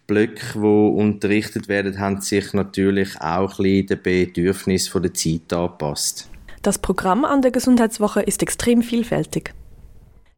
Blöcke, 0.09 0.55
die 0.55 0.67
unterrichtet 0.67 1.69
werden, 1.69 2.01
haben 2.01 2.21
sich 2.23 2.55
natürlich 2.55 3.21
auch 3.21 3.61
ein 3.61 3.87
bisschen 3.87 3.87
den 3.87 4.03
Bedürfnissen 4.03 5.01
der 5.01 5.15
Zeit 5.15 5.53
angepasst. 5.53 6.29
Das 6.63 6.79
Programm 6.79 7.25
an 7.25 7.41
der 7.41 7.53
Gesundheitswoche 7.53 8.21
ist 8.21 8.43
extrem 8.43 8.83
vielfältig. 8.83 9.55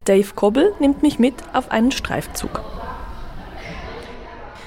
Dave 0.04 0.34
Kobbel 0.34 0.74
nimmt 0.78 1.02
mich 1.02 1.18
mit 1.18 1.34
auf 1.54 1.70
einen 1.70 1.92
Streifzug. 1.92 2.62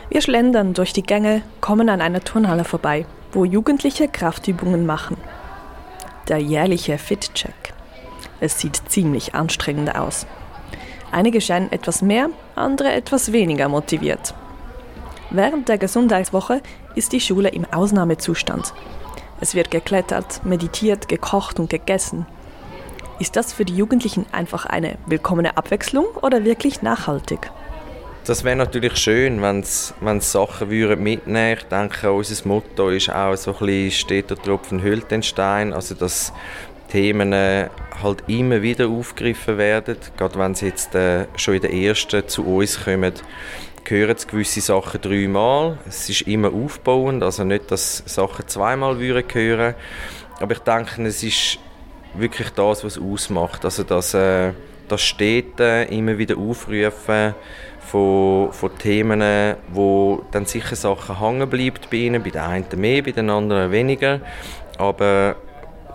Wir 0.09 0.21
schlendern 0.21 0.73
durch 0.73 0.93
die 0.93 1.03
Gänge, 1.03 1.43
kommen 1.61 1.89
an 1.89 2.01
einer 2.01 2.21
Turnhalle 2.21 2.63
vorbei, 2.63 3.05
wo 3.31 3.45
Jugendliche 3.45 4.07
Kraftübungen 4.07 4.85
machen. 4.85 5.17
Der 6.27 6.39
jährliche 6.39 6.97
Fit-Check. 6.97 7.73
Es 8.39 8.59
sieht 8.59 8.81
ziemlich 8.89 9.35
anstrengend 9.35 9.95
aus. 9.95 10.25
Einige 11.11 11.39
scheinen 11.39 11.71
etwas 11.71 12.01
mehr, 12.01 12.29
andere 12.55 12.91
etwas 12.91 13.31
weniger 13.31 13.69
motiviert. 13.69 14.33
Während 15.29 15.69
der 15.69 15.77
Gesundheitswoche 15.77 16.61
ist 16.95 17.11
die 17.11 17.19
Schule 17.19 17.49
im 17.49 17.65
Ausnahmezustand. 17.71 18.73
Es 19.41 19.55
wird 19.55 19.71
geklettert, 19.71 20.45
meditiert, 20.45 21.07
gekocht 21.07 21.59
und 21.59 21.69
gegessen. 21.69 22.25
Ist 23.19 23.35
das 23.35 23.53
für 23.53 23.65
die 23.65 23.75
Jugendlichen 23.75 24.25
einfach 24.31 24.65
eine 24.65 24.97
willkommene 25.05 25.57
Abwechslung 25.57 26.05
oder 26.21 26.43
wirklich 26.43 26.81
nachhaltig? 26.81 27.51
Das 28.25 28.45
wäre 28.45 28.55
natürlich 28.55 28.95
schön, 28.95 29.41
wenn 29.41 29.59
es 29.59 29.93
Sachen 30.31 30.69
würden 30.69 31.03
mitnehmen 31.03 31.57
Ich 31.57 31.65
denke, 31.65 32.11
unser 32.11 32.47
Motto 32.47 32.89
ist 32.89 33.09
auch 33.09 33.35
so 33.35 33.51
ein 33.51 33.65
bisschen 33.65 33.91
«Steht 33.91 34.29
der 34.29 34.37
Tropfen 34.37 34.81
hüllt 34.81 35.11
den 35.11 35.23
Stein», 35.23 35.73
also 35.73 35.93
dass 35.93 36.31
Themen 36.89 37.33
äh, 37.33 37.67
halt 38.01 38.23
immer 38.27 38.61
wieder 38.61 38.87
aufgegriffen 38.87 39.57
werden, 39.57 39.97
gerade 40.15 40.39
wenn 40.39 40.55
sie 40.55 40.67
jetzt 40.67 40.95
äh, 40.95 41.25
schon 41.35 41.55
in 41.55 41.61
der 41.61 41.73
ersten 41.73 42.27
zu 42.27 42.45
uns 42.45 42.85
kommen 42.85 43.13
hören 43.85 44.15
gewisse 44.27 44.61
Sachen 44.61 45.01
dreimal. 45.01 45.77
Es 45.87 46.09
ist 46.09 46.21
immer 46.21 46.53
aufbauend, 46.53 47.23
also 47.23 47.43
nicht, 47.43 47.71
dass 47.71 48.03
Sachen 48.05 48.47
zweimal 48.47 48.97
hören 48.97 49.25
würden. 49.33 49.75
Aber 50.39 50.53
ich 50.53 50.59
denke, 50.59 51.03
es 51.03 51.23
ist 51.23 51.59
wirklich 52.13 52.49
das, 52.51 52.83
was 52.83 52.97
es 52.97 53.01
ausmacht. 53.01 53.65
Also, 53.65 53.83
dass 53.83 54.13
äh, 54.13 54.51
das 54.87 55.01
Städte 55.01 55.87
immer 55.89 56.17
wieder 56.17 56.37
aufrufen 56.37 57.33
von, 57.79 58.51
von 58.51 58.77
Themen, 58.77 59.55
wo 59.71 60.23
dann 60.31 60.45
sicher 60.45 60.75
Sachen 60.75 61.19
hängen 61.19 61.49
bleiben 61.49 61.79
bei 61.89 61.97
ihnen, 61.97 62.23
bei 62.23 62.29
den 62.29 62.41
einen 62.41 62.65
mehr, 62.75 63.03
bei 63.03 63.11
den 63.11 63.29
anderen 63.29 63.71
weniger. 63.71 64.21
Aber 64.77 65.35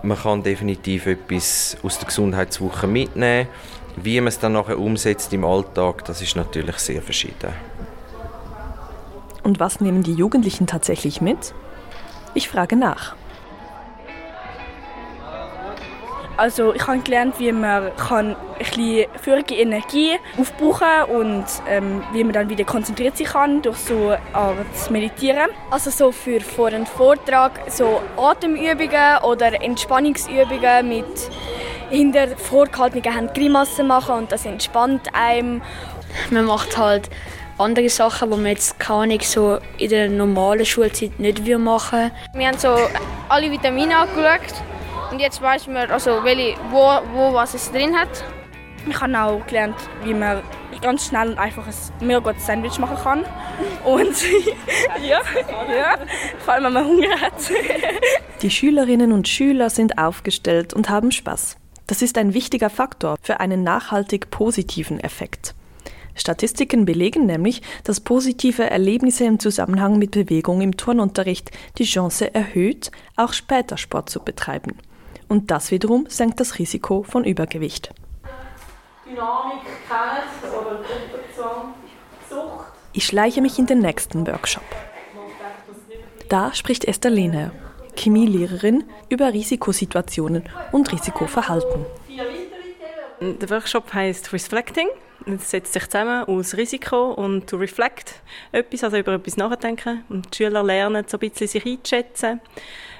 man 0.02 0.16
kann 0.16 0.42
definitiv 0.42 1.06
etwas 1.06 1.76
aus 1.82 1.98
der 1.98 2.06
Gesundheitswoche 2.06 2.86
mitnehmen. 2.86 3.48
Wie 3.96 4.20
man 4.20 4.28
es 4.28 4.38
dann 4.38 4.52
nachher 4.52 4.78
umsetzt 4.78 5.32
im 5.32 5.44
Alltag, 5.44 6.04
das 6.04 6.22
ist 6.22 6.36
natürlich 6.36 6.76
sehr 6.76 7.02
verschieden. 7.02 7.67
Und 9.42 9.60
was 9.60 9.80
nehmen 9.80 10.02
die 10.02 10.14
Jugendlichen 10.14 10.66
tatsächlich 10.66 11.20
mit? 11.20 11.54
Ich 12.34 12.48
frage 12.48 12.76
nach. 12.76 13.16
Also 16.38 16.72
ich 16.72 16.86
habe 16.86 17.00
gelernt, 17.00 17.40
wie 17.40 17.50
man 17.50 17.90
kann 17.96 18.36
ein 18.36 18.36
bisschen 18.58 19.06
völlige 19.20 19.56
Energie 19.56 20.12
aufbrauchen 20.38 20.78
kann 20.78 21.10
und 21.10 21.44
ähm, 21.68 22.04
wie 22.12 22.22
man 22.22 22.32
dann 22.32 22.48
wieder 22.48 22.62
konzentriert 22.62 23.16
sich 23.16 23.26
kann 23.26 23.60
durch 23.60 23.76
so 23.78 24.14
Art 24.32 24.90
Meditieren. 24.90 25.48
Also 25.72 25.90
so 25.90 26.12
für 26.12 26.40
vor 26.40 26.68
einem 26.68 26.86
Vortrag 26.86 27.50
so 27.66 28.00
Atemübungen 28.16 29.18
oder 29.24 29.60
Entspannungsübungen 29.60 30.88
mit 30.88 31.06
hinter 31.90 32.28
vorgehaltenen 32.36 33.12
Händen 33.12 33.34
Grimassen 33.34 33.88
machen 33.88 34.14
und 34.14 34.30
das 34.30 34.46
entspannt 34.46 35.08
einem. 35.14 35.60
Man 36.30 36.44
macht 36.44 36.78
halt 36.78 37.10
andere 37.58 37.88
Sachen, 37.88 38.30
die 38.30 38.36
man 38.36 38.46
jetzt 38.46 38.76
nicht 39.06 39.24
so 39.24 39.58
in 39.78 39.90
der 39.90 40.08
normalen 40.08 40.64
Schulzeit 40.64 41.18
nicht 41.18 41.46
machen 41.58 42.10
Wir 42.34 42.46
haben 42.46 42.58
so 42.58 42.76
alle 43.28 43.50
Vitamine 43.50 43.96
angeschaut 43.96 44.62
und 45.10 45.20
jetzt 45.20 45.40
weiß 45.40 45.66
man, 45.66 45.90
also 45.90 46.22
welche, 46.24 46.56
wo, 46.70 47.00
wo 47.12 47.32
was 47.32 47.54
es 47.54 47.70
drin 47.70 47.96
hat. 47.96 48.24
Ich 48.88 49.00
habe 49.00 49.20
auch 49.20 49.46
gelernt, 49.46 49.76
wie 50.04 50.14
man 50.14 50.42
ganz 50.80 51.06
schnell 51.06 51.30
und 51.30 51.38
einfach 51.38 51.66
ein 51.66 52.06
mega 52.06 52.20
gutes 52.20 52.46
Sandwich 52.46 52.78
machen 52.78 52.96
kann. 52.96 53.24
Und 53.84 54.14
ja, 55.02 55.20
ja, 55.76 55.98
vor 56.44 56.54
allem 56.54 56.64
wenn 56.64 56.72
man 56.72 56.84
Hunger 56.86 57.20
hat. 57.20 57.34
Die 58.42 58.50
Schülerinnen 58.50 59.12
und 59.12 59.26
Schüler 59.26 59.70
sind 59.70 59.98
aufgestellt 59.98 60.74
und 60.74 60.88
haben 60.88 61.10
Spaß. 61.10 61.56
Das 61.86 62.02
ist 62.02 62.18
ein 62.18 62.34
wichtiger 62.34 62.70
Faktor 62.70 63.16
für 63.22 63.40
einen 63.40 63.62
nachhaltig 63.64 64.30
positiven 64.30 65.00
Effekt. 65.00 65.54
Statistiken 66.18 66.84
belegen 66.84 67.26
nämlich, 67.26 67.62
dass 67.84 68.00
positive 68.00 68.68
Erlebnisse 68.68 69.24
im 69.24 69.38
Zusammenhang 69.38 69.98
mit 69.98 70.12
Bewegung 70.12 70.60
im 70.60 70.76
Turnunterricht 70.76 71.50
die 71.78 71.84
Chance 71.84 72.34
erhöht, 72.34 72.90
auch 73.16 73.32
später 73.32 73.76
Sport 73.76 74.10
zu 74.10 74.20
betreiben. 74.20 74.76
Und 75.28 75.50
das 75.50 75.70
wiederum 75.70 76.06
senkt 76.08 76.40
das 76.40 76.58
Risiko 76.58 77.02
von 77.02 77.24
Übergewicht. 77.24 77.90
Dynamik 79.06 79.60
kennt 79.88 80.52
oder 80.52 80.76
Gruppenzwang, 80.76 81.74
Sucht. 82.28 82.66
Ich 82.92 83.06
schleiche 83.06 83.40
mich 83.40 83.58
in 83.58 83.66
den 83.66 83.78
nächsten 83.80 84.26
Workshop. 84.26 84.64
Da 86.28 86.52
spricht 86.52 86.84
Esther 86.84 87.10
Lehner, 87.10 87.52
Chemielehrerin, 87.96 88.84
über 89.08 89.32
Risikosituationen 89.32 90.44
und 90.72 90.92
Risikoverhalten. 90.92 91.86
Der 93.20 93.50
Workshop 93.50 93.92
heißt 93.92 94.32
Reflecting 94.32 94.88
es 95.34 95.50
setzt 95.50 95.72
sich 95.72 95.84
zusammen 95.88 96.24
aus 96.24 96.56
Risiko 96.56 97.12
und 97.12 97.48
to 97.48 97.56
reflect 97.56 98.14
etwas, 98.52 98.84
also 98.84 98.96
über 98.96 99.14
etwas 99.14 99.36
nachdenken. 99.36 100.04
Und 100.08 100.32
die 100.32 100.44
Schüler 100.44 100.62
lernen 100.62 101.04
so 101.06 101.16
ein 101.16 101.20
bisschen 101.20 101.48
sich 101.48 101.64
einzuschätzen. 101.64 102.40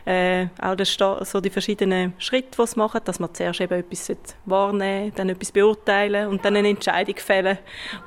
Äh, 0.05 0.47
auch 0.61 0.75
das, 0.75 0.97
so 1.31 1.41
die 1.41 1.51
verschiedenen 1.51 2.15
Schritte, 2.19 2.63
die 2.63 2.67
sie 2.67 2.79
machen, 2.79 3.01
dass 3.05 3.21
man 3.21 3.35
zuerst 3.35 3.61
eben 3.61 3.79
etwas 3.79 4.17
wahrnehmen 4.47 5.13
dann 5.15 5.29
etwas 5.29 5.53
beurteilen 5.53 6.29
und 6.29 6.45
dann 6.45 6.57
eine 6.57 6.71
Entscheidung 6.71 7.17
fällen, 7.17 7.59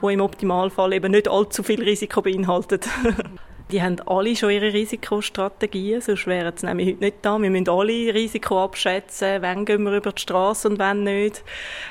die 0.01 0.13
im 0.13 0.21
Optimalfall 0.21 0.93
eben 0.93 1.11
nicht 1.11 1.27
allzu 1.27 1.61
viel 1.61 1.83
Risiko 1.83 2.21
beinhaltet. 2.21 2.87
Die 3.71 3.81
haben 3.81 4.01
alle 4.05 4.35
schon 4.35 4.51
ihre 4.51 4.73
Risikostrategien, 4.73 6.01
sonst 6.01 6.27
wären 6.27 6.51
sie 6.57 6.65
nämlich 6.65 6.89
heute 6.89 7.03
nicht 7.05 7.17
da. 7.21 7.39
Wir 7.39 7.49
müssen 7.49 7.69
alle 7.69 8.13
Risiko 8.13 8.63
abschätzen, 8.63 9.41
wann 9.41 9.63
gehen 9.65 9.83
wir 9.83 9.95
über 9.95 10.11
die 10.11 10.21
Straße 10.21 10.67
und 10.67 10.77
wann 10.77 11.03
nicht 11.03 11.43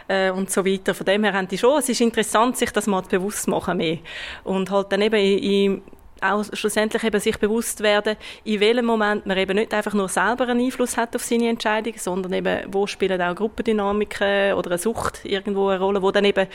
äh, 0.08 0.30
und 0.30 0.50
so 0.50 0.66
weiter. 0.66 0.94
Von 0.94 1.06
dem 1.06 1.24
her 1.24 1.32
haben 1.32 1.48
die 1.48 1.56
schon, 1.56 1.78
es 1.78 1.88
ist 1.88 2.02
interessant, 2.02 2.58
sich 2.58 2.70
das 2.70 2.86
mal 2.86 3.02
bewusst 3.02 3.44
zu 3.44 3.50
machen 3.50 3.78
mehr. 3.78 3.98
Und 4.44 4.70
halt 4.70 4.92
dann 4.92 5.00
eben 5.00 5.16
in, 5.16 5.82
auch 6.20 6.44
schlussendlich 6.52 7.02
eben 7.02 7.18
sich 7.18 7.38
bewusst 7.38 7.80
werden, 7.82 8.16
in 8.44 8.60
welchem 8.60 8.84
Moment 8.84 9.24
man 9.24 9.38
eben 9.38 9.56
nicht 9.56 9.72
einfach 9.72 9.94
nur 9.94 10.08
selber 10.08 10.48
einen 10.48 10.62
Einfluss 10.62 10.98
hat 10.98 11.16
auf 11.16 11.22
seine 11.22 11.48
Entscheidung, 11.48 11.94
sondern 11.96 12.34
eben, 12.34 12.72
wo 12.72 12.86
spielen 12.86 13.22
auch 13.22 13.34
Gruppendynamiken 13.34 14.52
oder 14.52 14.72
eine 14.72 14.78
Sucht 14.78 15.24
irgendwo 15.24 15.68
eine 15.68 15.80
Rolle, 15.80 16.02
wo 16.02 16.10
dann 16.10 16.26
eben 16.26 16.46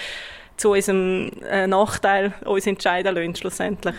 zu 0.55 0.71
unserem 0.71 1.31
äh, 1.49 1.65
Nachteil 1.65 2.33
uns 2.45 2.67
entscheiden 2.67 3.15
lassen, 3.15 3.35
schlussendlich. 3.35 3.95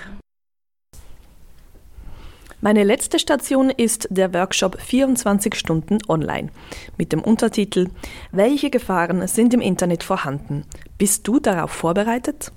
Meine 2.63 2.85
letzte 2.85 3.19
Station 3.19 3.69
ist 3.69 4.09
der 4.11 4.33
Workshop 4.33 4.81
24 4.81 5.55
Stunden 5.55 5.99
online 6.09 6.49
mit 6.97 7.13
dem 7.13 7.21
Untertitel 7.21 7.89
Welche 8.33 8.71
Gefahren 8.71 9.27
sind 9.29 9.53
im 9.53 9.61
Internet 9.61 10.03
vorhanden? 10.03 10.65
Bist 10.97 11.29
du 11.29 11.39
darauf 11.39 11.71
vorbereitet? 11.71 12.53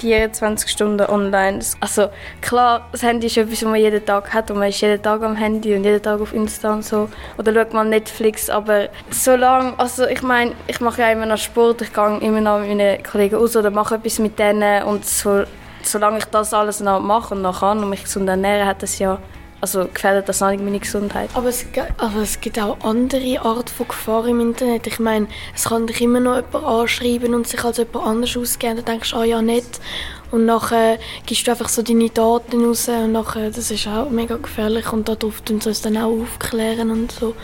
24 0.00 0.70
Stunden 0.70 1.06
online. 1.10 1.60
Also 1.80 2.08
klar, 2.40 2.88
das 2.90 3.02
Handy 3.02 3.26
ist 3.26 3.36
etwas, 3.36 3.60
was 3.60 3.68
man 3.68 3.78
jeden 3.78 4.02
Tag 4.04 4.32
hat 4.32 4.50
und 4.50 4.58
man 4.58 4.70
ist 4.70 4.80
jeden 4.80 5.02
Tag 5.02 5.22
am 5.22 5.36
Handy 5.36 5.74
und 5.74 5.84
jeden 5.84 6.02
Tag 6.02 6.18
auf 6.18 6.32
Insta 6.32 6.72
und 6.72 6.82
so. 6.82 7.10
Oder 7.36 7.52
schaut 7.52 7.74
mal 7.74 7.84
Netflix, 7.84 8.48
aber 8.48 8.88
solange, 9.10 9.78
also 9.78 10.06
ich 10.06 10.22
meine, 10.22 10.52
ich 10.68 10.80
mache 10.80 11.02
ja 11.02 11.12
immer 11.12 11.26
noch 11.26 11.36
Sport, 11.36 11.82
ich 11.82 11.92
gehe 11.92 12.18
immer 12.20 12.40
noch 12.40 12.60
mit 12.60 12.68
meinen 12.68 13.02
Kollegen 13.02 13.36
aus 13.36 13.54
oder 13.56 13.70
mache 13.70 13.96
etwas 13.96 14.18
mit 14.18 14.38
denen 14.38 14.84
und 14.84 15.04
so, 15.04 15.44
solange 15.82 16.18
ich 16.18 16.24
das 16.26 16.54
alles 16.54 16.80
noch 16.80 17.00
mache 17.00 17.34
und 17.34 17.42
noch 17.42 17.60
kann 17.60 17.82
und 17.82 17.90
mich 17.90 18.04
gesund 18.04 18.28
ernähren, 18.28 18.66
hat 18.66 18.82
das 18.82 18.98
ja 18.98 19.18
also 19.60 19.86
gefährdet 19.92 20.28
das 20.28 20.42
auch 20.42 20.50
nicht 20.50 20.64
meine 20.64 20.78
Gesundheit. 20.78 21.28
Aber 21.34 21.48
es, 21.48 21.66
aber 21.98 22.22
es 22.22 22.40
gibt 22.40 22.58
auch 22.58 22.78
andere 22.82 23.40
Arten 23.40 23.68
von 23.68 23.88
Gefahr 23.88 24.26
im 24.26 24.40
Internet. 24.40 24.86
Ich 24.86 24.98
meine, 24.98 25.26
es 25.54 25.64
kann 25.64 25.86
dich 25.86 26.00
immer 26.00 26.20
noch 26.20 26.36
jemand 26.36 26.64
anschreiben 26.64 27.34
und 27.34 27.46
sich 27.46 27.62
als 27.62 27.76
jemand 27.76 28.06
anders 28.06 28.36
ausgeben. 28.36 28.76
Dann 28.76 28.84
denkst 28.86 29.10
du, 29.10 29.16
ah 29.16 29.24
ja, 29.24 29.42
nicht. 29.42 29.80
Und 30.30 30.46
nachher 30.46 30.98
gibst 31.26 31.46
du 31.46 31.50
einfach 31.50 31.68
so 31.68 31.82
deine 31.82 32.08
Daten 32.08 32.64
raus 32.64 32.88
und 32.88 33.12
nachher, 33.12 33.50
das 33.50 33.70
ist 33.70 33.86
auch 33.86 34.08
mega 34.08 34.36
gefährlich 34.36 34.90
und 34.92 35.08
darauf 35.08 35.40
tun 35.42 35.60
sie 35.60 35.70
uns 35.70 35.82
dann 35.82 35.96
auch 35.96 36.22
aufklären 36.22 36.90
und 36.90 37.12
so. 37.12 37.34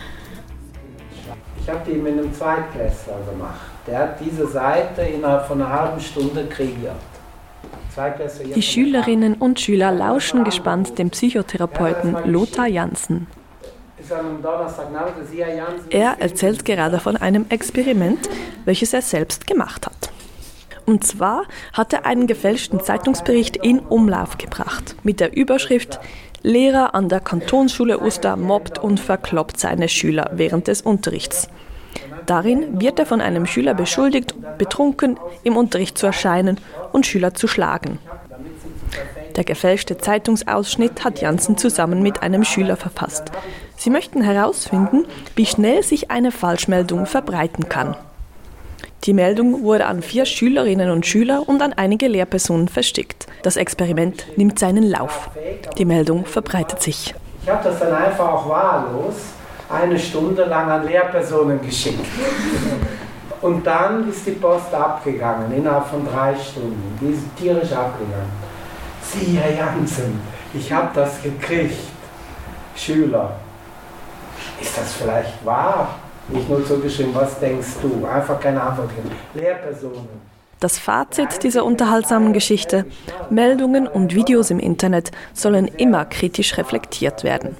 Ich 1.61 1.69
habe 1.69 1.81
die 1.85 1.99
mit 1.99 2.13
einem 2.13 2.33
Zweitklässler 2.33 3.19
gemacht. 3.29 3.61
Der 3.87 3.99
hat 3.99 4.21
diese 4.21 4.47
Seite 4.47 5.03
innerhalb 5.03 5.47
von 5.47 5.61
einer 5.61 5.71
halben 5.71 6.01
Stunde 6.01 6.47
kreiert. 6.47 6.95
Die 8.55 8.63
Schülerinnen 8.63 9.35
und 9.35 9.59
Schüler 9.59 9.91
lauschen 9.91 10.45
gespannt 10.45 10.99
dem 10.99 11.11
Psychotherapeuten 11.11 12.31
Lothar 12.31 12.67
Janssen. 12.67 13.27
Er 15.91 16.17
erzählt 16.21 16.65
gerade 16.65 17.01
von 17.01 17.17
einem 17.17 17.47
Experiment, 17.49 18.29
welches 18.65 18.93
er 18.93 19.03
selbst 19.03 19.47
gemacht 19.47 19.87
hat. 19.87 20.11
Und 20.85 21.05
zwar 21.05 21.45
hat 21.73 21.93
er 21.93 22.07
einen 22.07 22.27
gefälschten 22.27 22.81
Zeitungsbericht 22.81 23.57
in 23.57 23.81
Umlauf 23.81 24.39
gebracht 24.39 24.95
mit 25.03 25.19
der 25.19 25.37
Überschrift 25.37 25.99
Lehrer 26.43 26.95
an 26.95 27.09
der 27.09 27.19
Kantonsschule 27.21 27.99
Uster 28.01 28.37
mobbt 28.37 28.79
und 28.79 29.01
verkloppt 29.01 29.59
seine 29.59 29.89
Schüler 29.89 30.31
während 30.35 30.69
des 30.69 30.83
Unterrichts. 30.83 31.49
Darin 32.27 32.81
wird 32.81 32.99
er 32.99 33.07
von 33.07 33.21
einem 33.21 33.47
Schüler 33.47 33.75
beschuldigt, 33.75 34.35
betrunken 34.59 35.19
im 35.43 35.57
Unterricht 35.57 35.97
zu 35.99 36.07
erscheinen 36.07 36.59
und 36.93 37.07
Schüler 37.07 37.35
zu 37.35 37.47
schlagen. 37.47 37.99
Der 39.37 39.45
gefälschte 39.45 39.99
Zeitungsausschnitt 39.99 41.05
hat 41.05 41.21
Janssen 41.21 41.59
zusammen 41.59 42.03
mit 42.03 42.23
einem 42.23 42.45
Schüler 42.45 42.77
verfasst. 42.77 43.31
Sie 43.77 43.91
möchten 43.91 44.23
herausfinden, 44.23 45.05
wie 45.35 45.47
schnell 45.47 45.83
sich 45.83 46.11
eine 46.11 46.33
Falschmeldung 46.33 47.05
verbreiten 47.07 47.69
kann. 47.69 47.97
Die 49.05 49.13
Meldung 49.13 49.63
wurde 49.63 49.87
an 49.87 50.03
vier 50.03 50.25
Schülerinnen 50.25 50.91
und 50.91 51.07
Schüler 51.07 51.49
und 51.49 51.63
an 51.63 51.75
einige 51.75 52.09
Lehrpersonen 52.09 52.69
versteckt. 52.69 53.27
Das 53.43 53.57
Experiment 53.57 54.27
nimmt 54.37 54.59
seinen 54.59 54.83
Lauf. 54.83 55.31
Die 55.77 55.85
Meldung 55.85 56.25
verbreitet 56.25 56.83
sich. 56.83 57.15
Ich 57.43 57.49
habe 57.49 57.63
das 57.63 57.79
dann 57.79 57.95
einfach 57.95 58.29
auch 58.29 58.49
wahllos 58.49 59.15
eine 59.69 59.99
Stunde 59.99 60.45
lang 60.45 60.71
an 60.71 60.87
Lehrpersonen 60.87 61.61
geschickt. 61.61 62.07
Und 63.41 63.67
dann 63.67 64.09
ist 64.09 64.27
die 64.27 64.33
Post 64.33 64.73
abgegangen, 64.73 65.53
innerhalb 65.53 65.87
von 65.87 66.07
drei 66.07 66.35
Stunden. 66.37 66.99
Die 67.01 67.13
ist 67.13 67.23
tierisch 67.37 67.73
abgegangen. 67.73 68.31
Sie, 69.03 69.39
Herr 69.39 69.55
Jansen, 69.55 70.21
ich 70.53 70.73
habe 70.73 70.89
das 70.95 71.23
gekriegt. 71.23 71.79
Schüler, 72.75 73.37
ist 74.61 74.77
das 74.77 74.95
vielleicht 74.95 75.45
wahr? 75.45 75.97
Nicht 76.29 76.49
nur 76.49 76.65
zugeschrieben, 76.67 77.15
was 77.15 77.39
denkst 77.39 77.77
du? 77.83 78.07
Einfach 78.07 78.41
keine 78.41 78.61
Antwort 78.61 78.91
geben. 78.95 79.11
Lehrpersonen. 79.35 80.26
Das 80.59 80.79
Fazit 80.79 81.43
dieser 81.43 81.65
unterhaltsamen 81.65 82.33
Geschichte, 82.33 82.87
Meldungen 83.29 83.87
und 83.87 84.15
Videos 84.15 84.51
im 84.51 84.59
Internet 84.59 85.11
sollen 85.35 85.67
immer 85.67 86.07
kritisch 86.07 86.57
reflektiert 86.57 87.25
werden. 87.25 87.55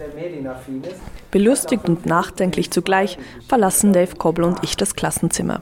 Belustigt 1.31 1.87
und 1.89 2.07
nachdenklich 2.07 2.71
zugleich 2.71 3.19
verlassen 3.49 3.93
Dave 3.93 4.17
Kobbel 4.17 4.45
und 4.45 4.59
ich 4.63 4.77
das 4.77 4.95
Klassenzimmer. 4.97 5.61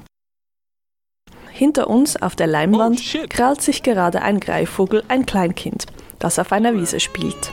Hinter 1.50 1.88
uns 1.88 2.20
auf 2.20 2.36
der 2.36 2.46
Leinwand 2.46 3.00
oh, 3.14 3.26
krallt 3.28 3.62
sich 3.62 3.82
gerade 3.82 4.22
ein 4.22 4.40
Greifvogel, 4.40 5.02
ein 5.08 5.26
Kleinkind, 5.26 5.86
das 6.18 6.38
auf 6.38 6.52
einer 6.52 6.74
Wiese 6.74 7.00
spielt. 7.00 7.52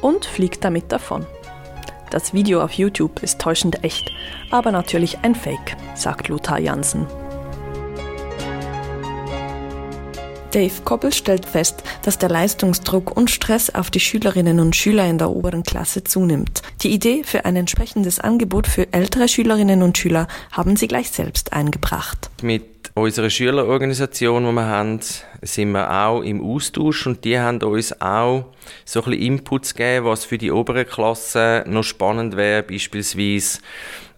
Und 0.00 0.24
fliegt 0.26 0.64
damit 0.64 0.92
davon. 0.92 1.26
Das 2.10 2.32
Video 2.32 2.62
auf 2.62 2.72
YouTube 2.72 3.22
ist 3.22 3.40
täuschend 3.40 3.82
echt, 3.82 4.10
aber 4.50 4.72
natürlich 4.72 5.18
ein 5.22 5.34
Fake, 5.34 5.76
sagt 5.94 6.28
Lothar 6.28 6.58
Jansen. 6.60 7.06
Dave 10.54 10.82
Koppel 10.84 11.12
stellt 11.12 11.46
fest, 11.46 11.82
dass 12.02 12.18
der 12.18 12.28
Leistungsdruck 12.28 13.16
und 13.16 13.28
Stress 13.28 13.74
auf 13.74 13.90
die 13.90 13.98
Schülerinnen 13.98 14.60
und 14.60 14.76
Schüler 14.76 15.04
in 15.04 15.18
der 15.18 15.30
oberen 15.30 15.64
Klasse 15.64 16.04
zunimmt. 16.04 16.62
Die 16.82 16.92
Idee 16.92 17.24
für 17.24 17.44
ein 17.44 17.56
entsprechendes 17.56 18.20
Angebot 18.20 18.68
für 18.68 18.92
ältere 18.92 19.26
Schülerinnen 19.26 19.82
und 19.82 19.98
Schüler 19.98 20.28
haben 20.52 20.76
sie 20.76 20.86
gleich 20.86 21.10
selbst 21.10 21.52
eingebracht. 21.52 22.30
Mit 22.40 22.62
unserer 22.94 23.30
Schülerorganisation, 23.30 24.44
die 24.44 24.52
wir 24.52 24.66
haben, 24.66 25.00
sind 25.42 25.72
wir 25.72 25.90
auch 25.90 26.22
im 26.22 26.40
Austausch 26.40 27.08
und 27.08 27.24
die 27.24 27.36
haben 27.36 27.60
uns 27.60 28.00
auch 28.00 28.44
so 28.84 29.00
ein 29.02 29.10
bisschen 29.10 29.26
Inputs 29.26 29.74
gegeben, 29.74 30.06
was 30.06 30.24
für 30.24 30.38
die 30.38 30.52
oberen 30.52 30.86
Klassen 30.86 31.64
noch 31.66 31.82
spannend 31.82 32.36
wäre, 32.36 32.62
beispielsweise 32.62 33.58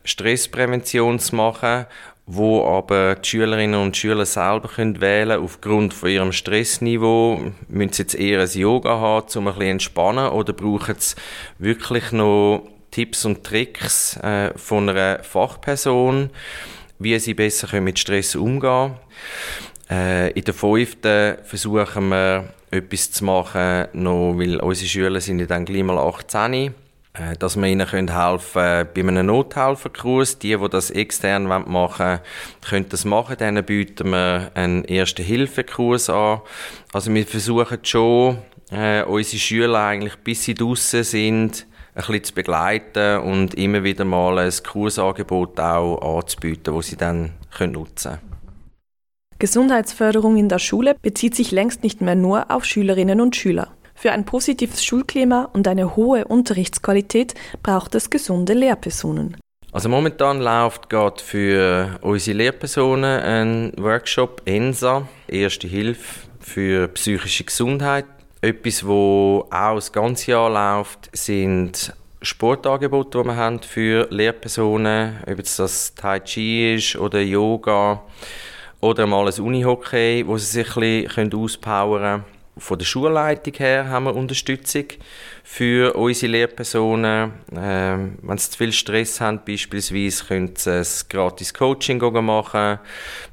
Stressprävention 0.04 1.18
zu 1.18 1.34
machen 1.34 1.86
wo 2.26 2.64
aber 2.66 3.14
die 3.14 3.28
Schülerinnen 3.28 3.80
und 3.80 3.96
Schüler 3.96 4.26
selber 4.26 4.68
können 4.68 5.00
wählen 5.00 5.40
aufgrund 5.40 5.94
von 5.94 6.08
ihrem 6.08 6.32
Stressniveau. 6.32 7.52
Müssen 7.68 7.92
sie 7.92 8.02
jetzt 8.02 8.14
eher 8.16 8.40
ein 8.40 8.50
Yoga 8.50 8.98
haben, 8.98 9.26
um 9.36 9.46
ein 9.46 9.54
bisschen 9.54 9.70
entspannen, 9.70 10.30
oder 10.30 10.52
brauchen 10.52 10.96
sie 10.98 11.14
wirklich 11.58 12.10
noch 12.10 12.66
Tipps 12.90 13.24
und 13.24 13.44
Tricks 13.44 14.16
äh, 14.16 14.52
von 14.56 14.88
einer 14.88 15.22
Fachperson, 15.22 16.30
wie 16.98 17.18
sie 17.20 17.34
besser 17.34 17.80
mit 17.80 17.98
Stress 17.98 18.34
umgehen 18.34 18.60
können. 18.60 18.94
Äh, 19.88 20.30
in 20.32 20.44
der 20.44 20.54
fünften 20.54 21.36
versuchen 21.44 22.08
wir 22.08 22.52
etwas 22.72 23.12
zu 23.12 23.24
machen, 23.24 23.86
noch, 23.92 24.34
weil 24.36 24.56
unsere 24.56 24.88
Schüler 24.88 25.20
sind 25.20 25.38
ja 25.38 25.46
dann 25.46 25.64
gleich 25.64 25.84
mal 25.84 25.98
18 25.98 26.52
äh, 26.52 26.70
dass 27.38 27.56
wir 27.56 27.66
ihnen 27.66 27.88
helfen 27.88 28.52
können 28.52 28.88
bei 28.94 29.00
einem 29.00 29.26
Nothelferkurs. 29.26 30.38
Die, 30.38 30.56
die 30.56 30.68
das 30.68 30.90
extern 30.90 31.44
machen 31.44 31.72
wollen, 31.72 32.20
können 32.68 32.88
das 32.88 33.04
machen. 33.04 33.36
Denen 33.38 33.64
bieten 33.64 34.10
wir 34.10 34.50
einen 34.54 34.84
Erste-Hilfe-Kurs 34.84 36.10
an. 36.10 36.40
Also 36.92 37.12
wir 37.12 37.26
versuchen 37.26 37.78
schon, 37.82 38.38
äh, 38.70 39.02
unsere 39.04 39.38
Schüler 39.38 39.86
eigentlich, 39.86 40.16
bis 40.16 40.44
sie 40.44 40.54
draußen 40.54 41.04
sind, 41.04 41.66
ein 41.94 42.02
bisschen 42.02 42.24
zu 42.24 42.34
begleiten 42.34 43.20
und 43.20 43.54
immer 43.54 43.82
wieder 43.84 44.04
mal 44.04 44.38
ein 44.38 44.52
Kursangebot 44.64 45.58
auch 45.58 46.18
anzubieten, 46.18 46.74
das 46.74 46.86
sie 46.88 46.96
dann 46.96 47.32
nutzen 47.60 48.12
können. 48.12 48.36
Gesundheitsförderung 49.38 50.36
in 50.36 50.48
der 50.48 50.58
Schule 50.58 50.96
bezieht 51.00 51.34
sich 51.34 51.50
längst 51.50 51.82
nicht 51.82 52.00
mehr 52.00 52.14
nur 52.14 52.50
auf 52.50 52.64
Schülerinnen 52.64 53.20
und 53.20 53.36
Schüler. 53.36 53.75
Für 53.98 54.12
ein 54.12 54.26
positives 54.26 54.84
Schulklima 54.84 55.48
und 55.54 55.66
eine 55.66 55.96
hohe 55.96 56.26
Unterrichtsqualität 56.26 57.34
braucht 57.62 57.94
es 57.94 58.10
gesunde 58.10 58.52
Lehrpersonen. 58.52 59.38
Also 59.72 59.88
momentan 59.88 60.40
läuft 60.40 60.90
gerade 60.90 61.22
für 61.22 61.98
unsere 62.02 62.36
Lehrpersonen 62.36 63.20
ein 63.20 63.72
Workshop 63.78 64.42
ENSA, 64.44 65.08
Erste 65.28 65.66
Hilfe 65.66 66.28
für 66.40 66.88
psychische 66.88 67.44
Gesundheit. 67.44 68.04
Etwas, 68.42 68.86
wo 68.86 69.48
auch 69.50 69.76
das 69.76 69.90
ganze 69.92 70.32
Jahr 70.32 70.50
läuft, 70.50 71.08
sind 71.16 71.94
Sportangebote, 72.20 73.18
die 73.18 73.24
wir 73.24 73.36
haben 73.36 73.60
für 73.60 74.08
Lehrpersonen, 74.10 75.16
ob 75.26 75.38
es 75.38 75.56
das 75.56 75.94
Tai 75.94 76.20
Chi 76.20 76.74
ist 76.74 76.96
oder 76.96 77.20
Yoga 77.20 78.02
oder 78.80 79.06
mal 79.06 79.26
ein 79.26 79.40
Unihockey, 79.40 80.22
wo 80.26 80.36
sie 80.36 80.62
sich 80.62 80.76
ein 80.76 81.04
bisschen 81.04 81.34
auspowern 81.34 82.22
können. 82.22 82.35
Von 82.58 82.78
der 82.78 82.86
Schulleitung 82.86 83.52
her 83.58 83.88
haben 83.88 84.04
wir 84.04 84.16
Unterstützung 84.16 84.84
für 85.44 85.94
unsere 85.94 86.32
Lehrpersonen. 86.32 87.32
Ähm, 87.54 88.18
wenn 88.22 88.38
sie 88.38 88.50
zu 88.50 88.56
viel 88.56 88.72
Stress 88.72 89.20
haben, 89.20 89.42
beispielsweise, 89.46 90.24
können 90.24 90.56
sie 90.56 90.70
ein 90.70 90.86
gratis 91.10 91.52
Coaching 91.52 91.98
machen. 92.24 92.78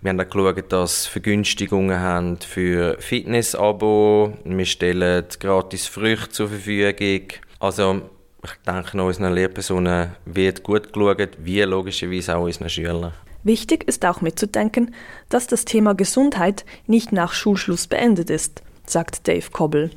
Wir 0.01 0.09
haben 0.09 0.19
auch 0.19 0.29
geschaut, 0.29 0.69
dass 0.73 1.05
Vergünstigungen 1.05 2.01
haben 2.01 2.37
für 2.41 2.97
Fitness-Abo. 2.99 4.33
Wir 4.43 4.65
stellen 4.65 5.23
gratis 5.39 5.87
Früchte 5.87 6.29
zur 6.29 6.49
Verfügung. 6.49 7.27
Also, 7.61 8.01
ich 8.43 8.51
denke, 8.67 9.01
unseren 9.01 9.33
Lehrpersonen 9.33 10.17
wird 10.25 10.63
gut 10.63 10.91
geschaut, 10.91 11.37
wie 11.37 11.61
logischerweise 11.61 12.35
auch 12.35 12.43
unseren 12.43 12.67
Schülern. 12.67 13.13
Wichtig 13.45 13.87
ist 13.87 14.05
auch 14.05 14.19
mitzudenken, 14.19 14.93
dass 15.29 15.47
das 15.47 15.63
Thema 15.63 15.95
Gesundheit 15.95 16.65
nicht 16.87 17.13
nach 17.13 17.31
Schulschluss 17.31 17.87
beendet 17.87 18.29
ist 18.29 18.61
sagt 18.85 19.27
Dave 19.27 19.49
Kobbel. 19.51 19.91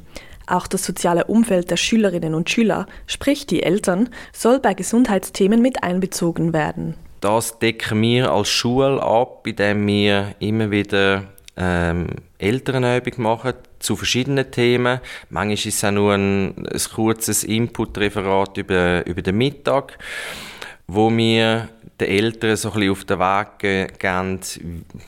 Auch 0.46 0.66
das 0.66 0.84
soziale 0.84 1.24
Umfeld 1.24 1.70
der 1.70 1.76
Schülerinnen 1.76 2.34
und 2.34 2.48
Schüler, 2.50 2.86
sprich 3.06 3.46
die 3.46 3.62
Eltern, 3.62 4.08
soll 4.32 4.60
bei 4.60 4.74
Gesundheitsthemen 4.74 5.60
mit 5.60 5.82
einbezogen 5.82 6.52
werden. 6.52 6.94
Das 7.20 7.58
decken 7.58 8.00
wir 8.02 8.30
als 8.30 8.48
Schule 8.48 9.02
ab, 9.02 9.46
indem 9.46 9.86
wir 9.86 10.34
immer 10.38 10.70
wieder 10.70 11.24
ähm, 11.56 12.08
Elternübung 12.38 13.22
machen 13.22 13.54
zu 13.78 13.96
verschiedenen 13.96 14.50
Themen. 14.50 15.00
Manchmal 15.30 15.54
ist 15.54 15.66
es 15.66 15.84
auch 15.84 15.90
nur 15.90 16.12
ein, 16.12 16.66
ein 16.66 16.80
kurzes 16.94 17.44
Input-Referat 17.44 18.58
über, 18.58 19.04
über 19.06 19.22
den 19.22 19.38
Mittag, 19.38 19.98
wo 20.86 21.14
wir 21.14 21.68
den 22.00 22.08
Eltern 22.08 22.56
so 22.56 22.70
ein 22.70 22.74
bisschen 22.74 22.92
auf 22.92 23.04
den 23.04 23.18
Weg 23.18 23.98
geben, 23.98 24.40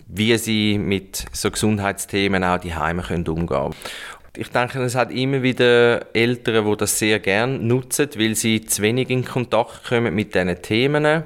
wie 0.08 0.38
sie 0.38 0.78
mit 0.78 1.24
so 1.32 1.50
Gesundheitsthemen 1.50 2.42
auch 2.44 2.58
die 2.58 2.74
Heime 2.74 3.02
umgehen 3.02 3.46
können. 3.46 3.74
Ich 4.36 4.50
denke, 4.50 4.80
es 4.82 4.94
hat 4.94 5.10
immer 5.10 5.42
wieder 5.42 6.14
Eltern, 6.14 6.64
die 6.64 6.76
das 6.76 6.98
sehr 6.98 7.18
gerne 7.18 7.58
nutzen, 7.58 8.08
weil 8.16 8.34
sie 8.36 8.64
zu 8.64 8.82
wenig 8.82 9.10
in 9.10 9.24
Kontakt 9.24 9.84
kommen 9.88 10.14
mit 10.14 10.34
diesen 10.34 10.62
Themen. 10.62 11.24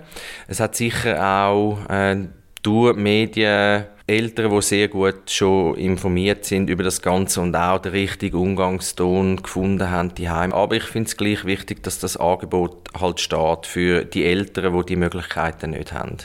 Es 0.49 0.61
hat 0.61 0.77
sicher 0.77 1.23
auch 1.23 1.79
äh, 1.91 2.17
durch 2.63 2.95
die 2.95 3.01
Medien 3.01 3.85
Eltern, 4.07 4.51
die 4.51 4.63
sehr 4.63 4.89
gut 4.89 5.31
schon 5.31 5.77
informiert 5.77 6.45
sind 6.45 6.69
über 6.69 6.83
das 6.83 7.03
Ganze 7.03 7.41
und 7.41 7.55
auch 7.55 7.79
den 7.79 7.93
richtigen 7.93 8.37
Umgangston 8.37 9.43
gefunden 9.43 9.91
haben 9.91 10.15
die 10.15 10.29
Aber 10.29 10.75
ich 10.75 10.85
finde 10.85 11.09
es 11.09 11.17
gleich 11.17 11.45
wichtig, 11.45 11.83
dass 11.83 11.99
das 11.99 12.17
Angebot 12.17 12.89
halt 12.99 13.21
steht 13.21 13.67
für 13.67 14.05
die 14.05 14.25
Eltern, 14.25 14.77
die 14.77 14.87
die 14.87 14.97
Möglichkeiten 14.97 15.71
nicht 15.71 15.93
haben. 15.93 16.17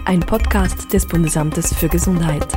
Ein 0.06 0.20
Podcast 0.22 0.94
des 0.94 1.08
Bundesamtes 1.08 1.74
für 1.74 1.90
Gesundheit. 1.90 2.48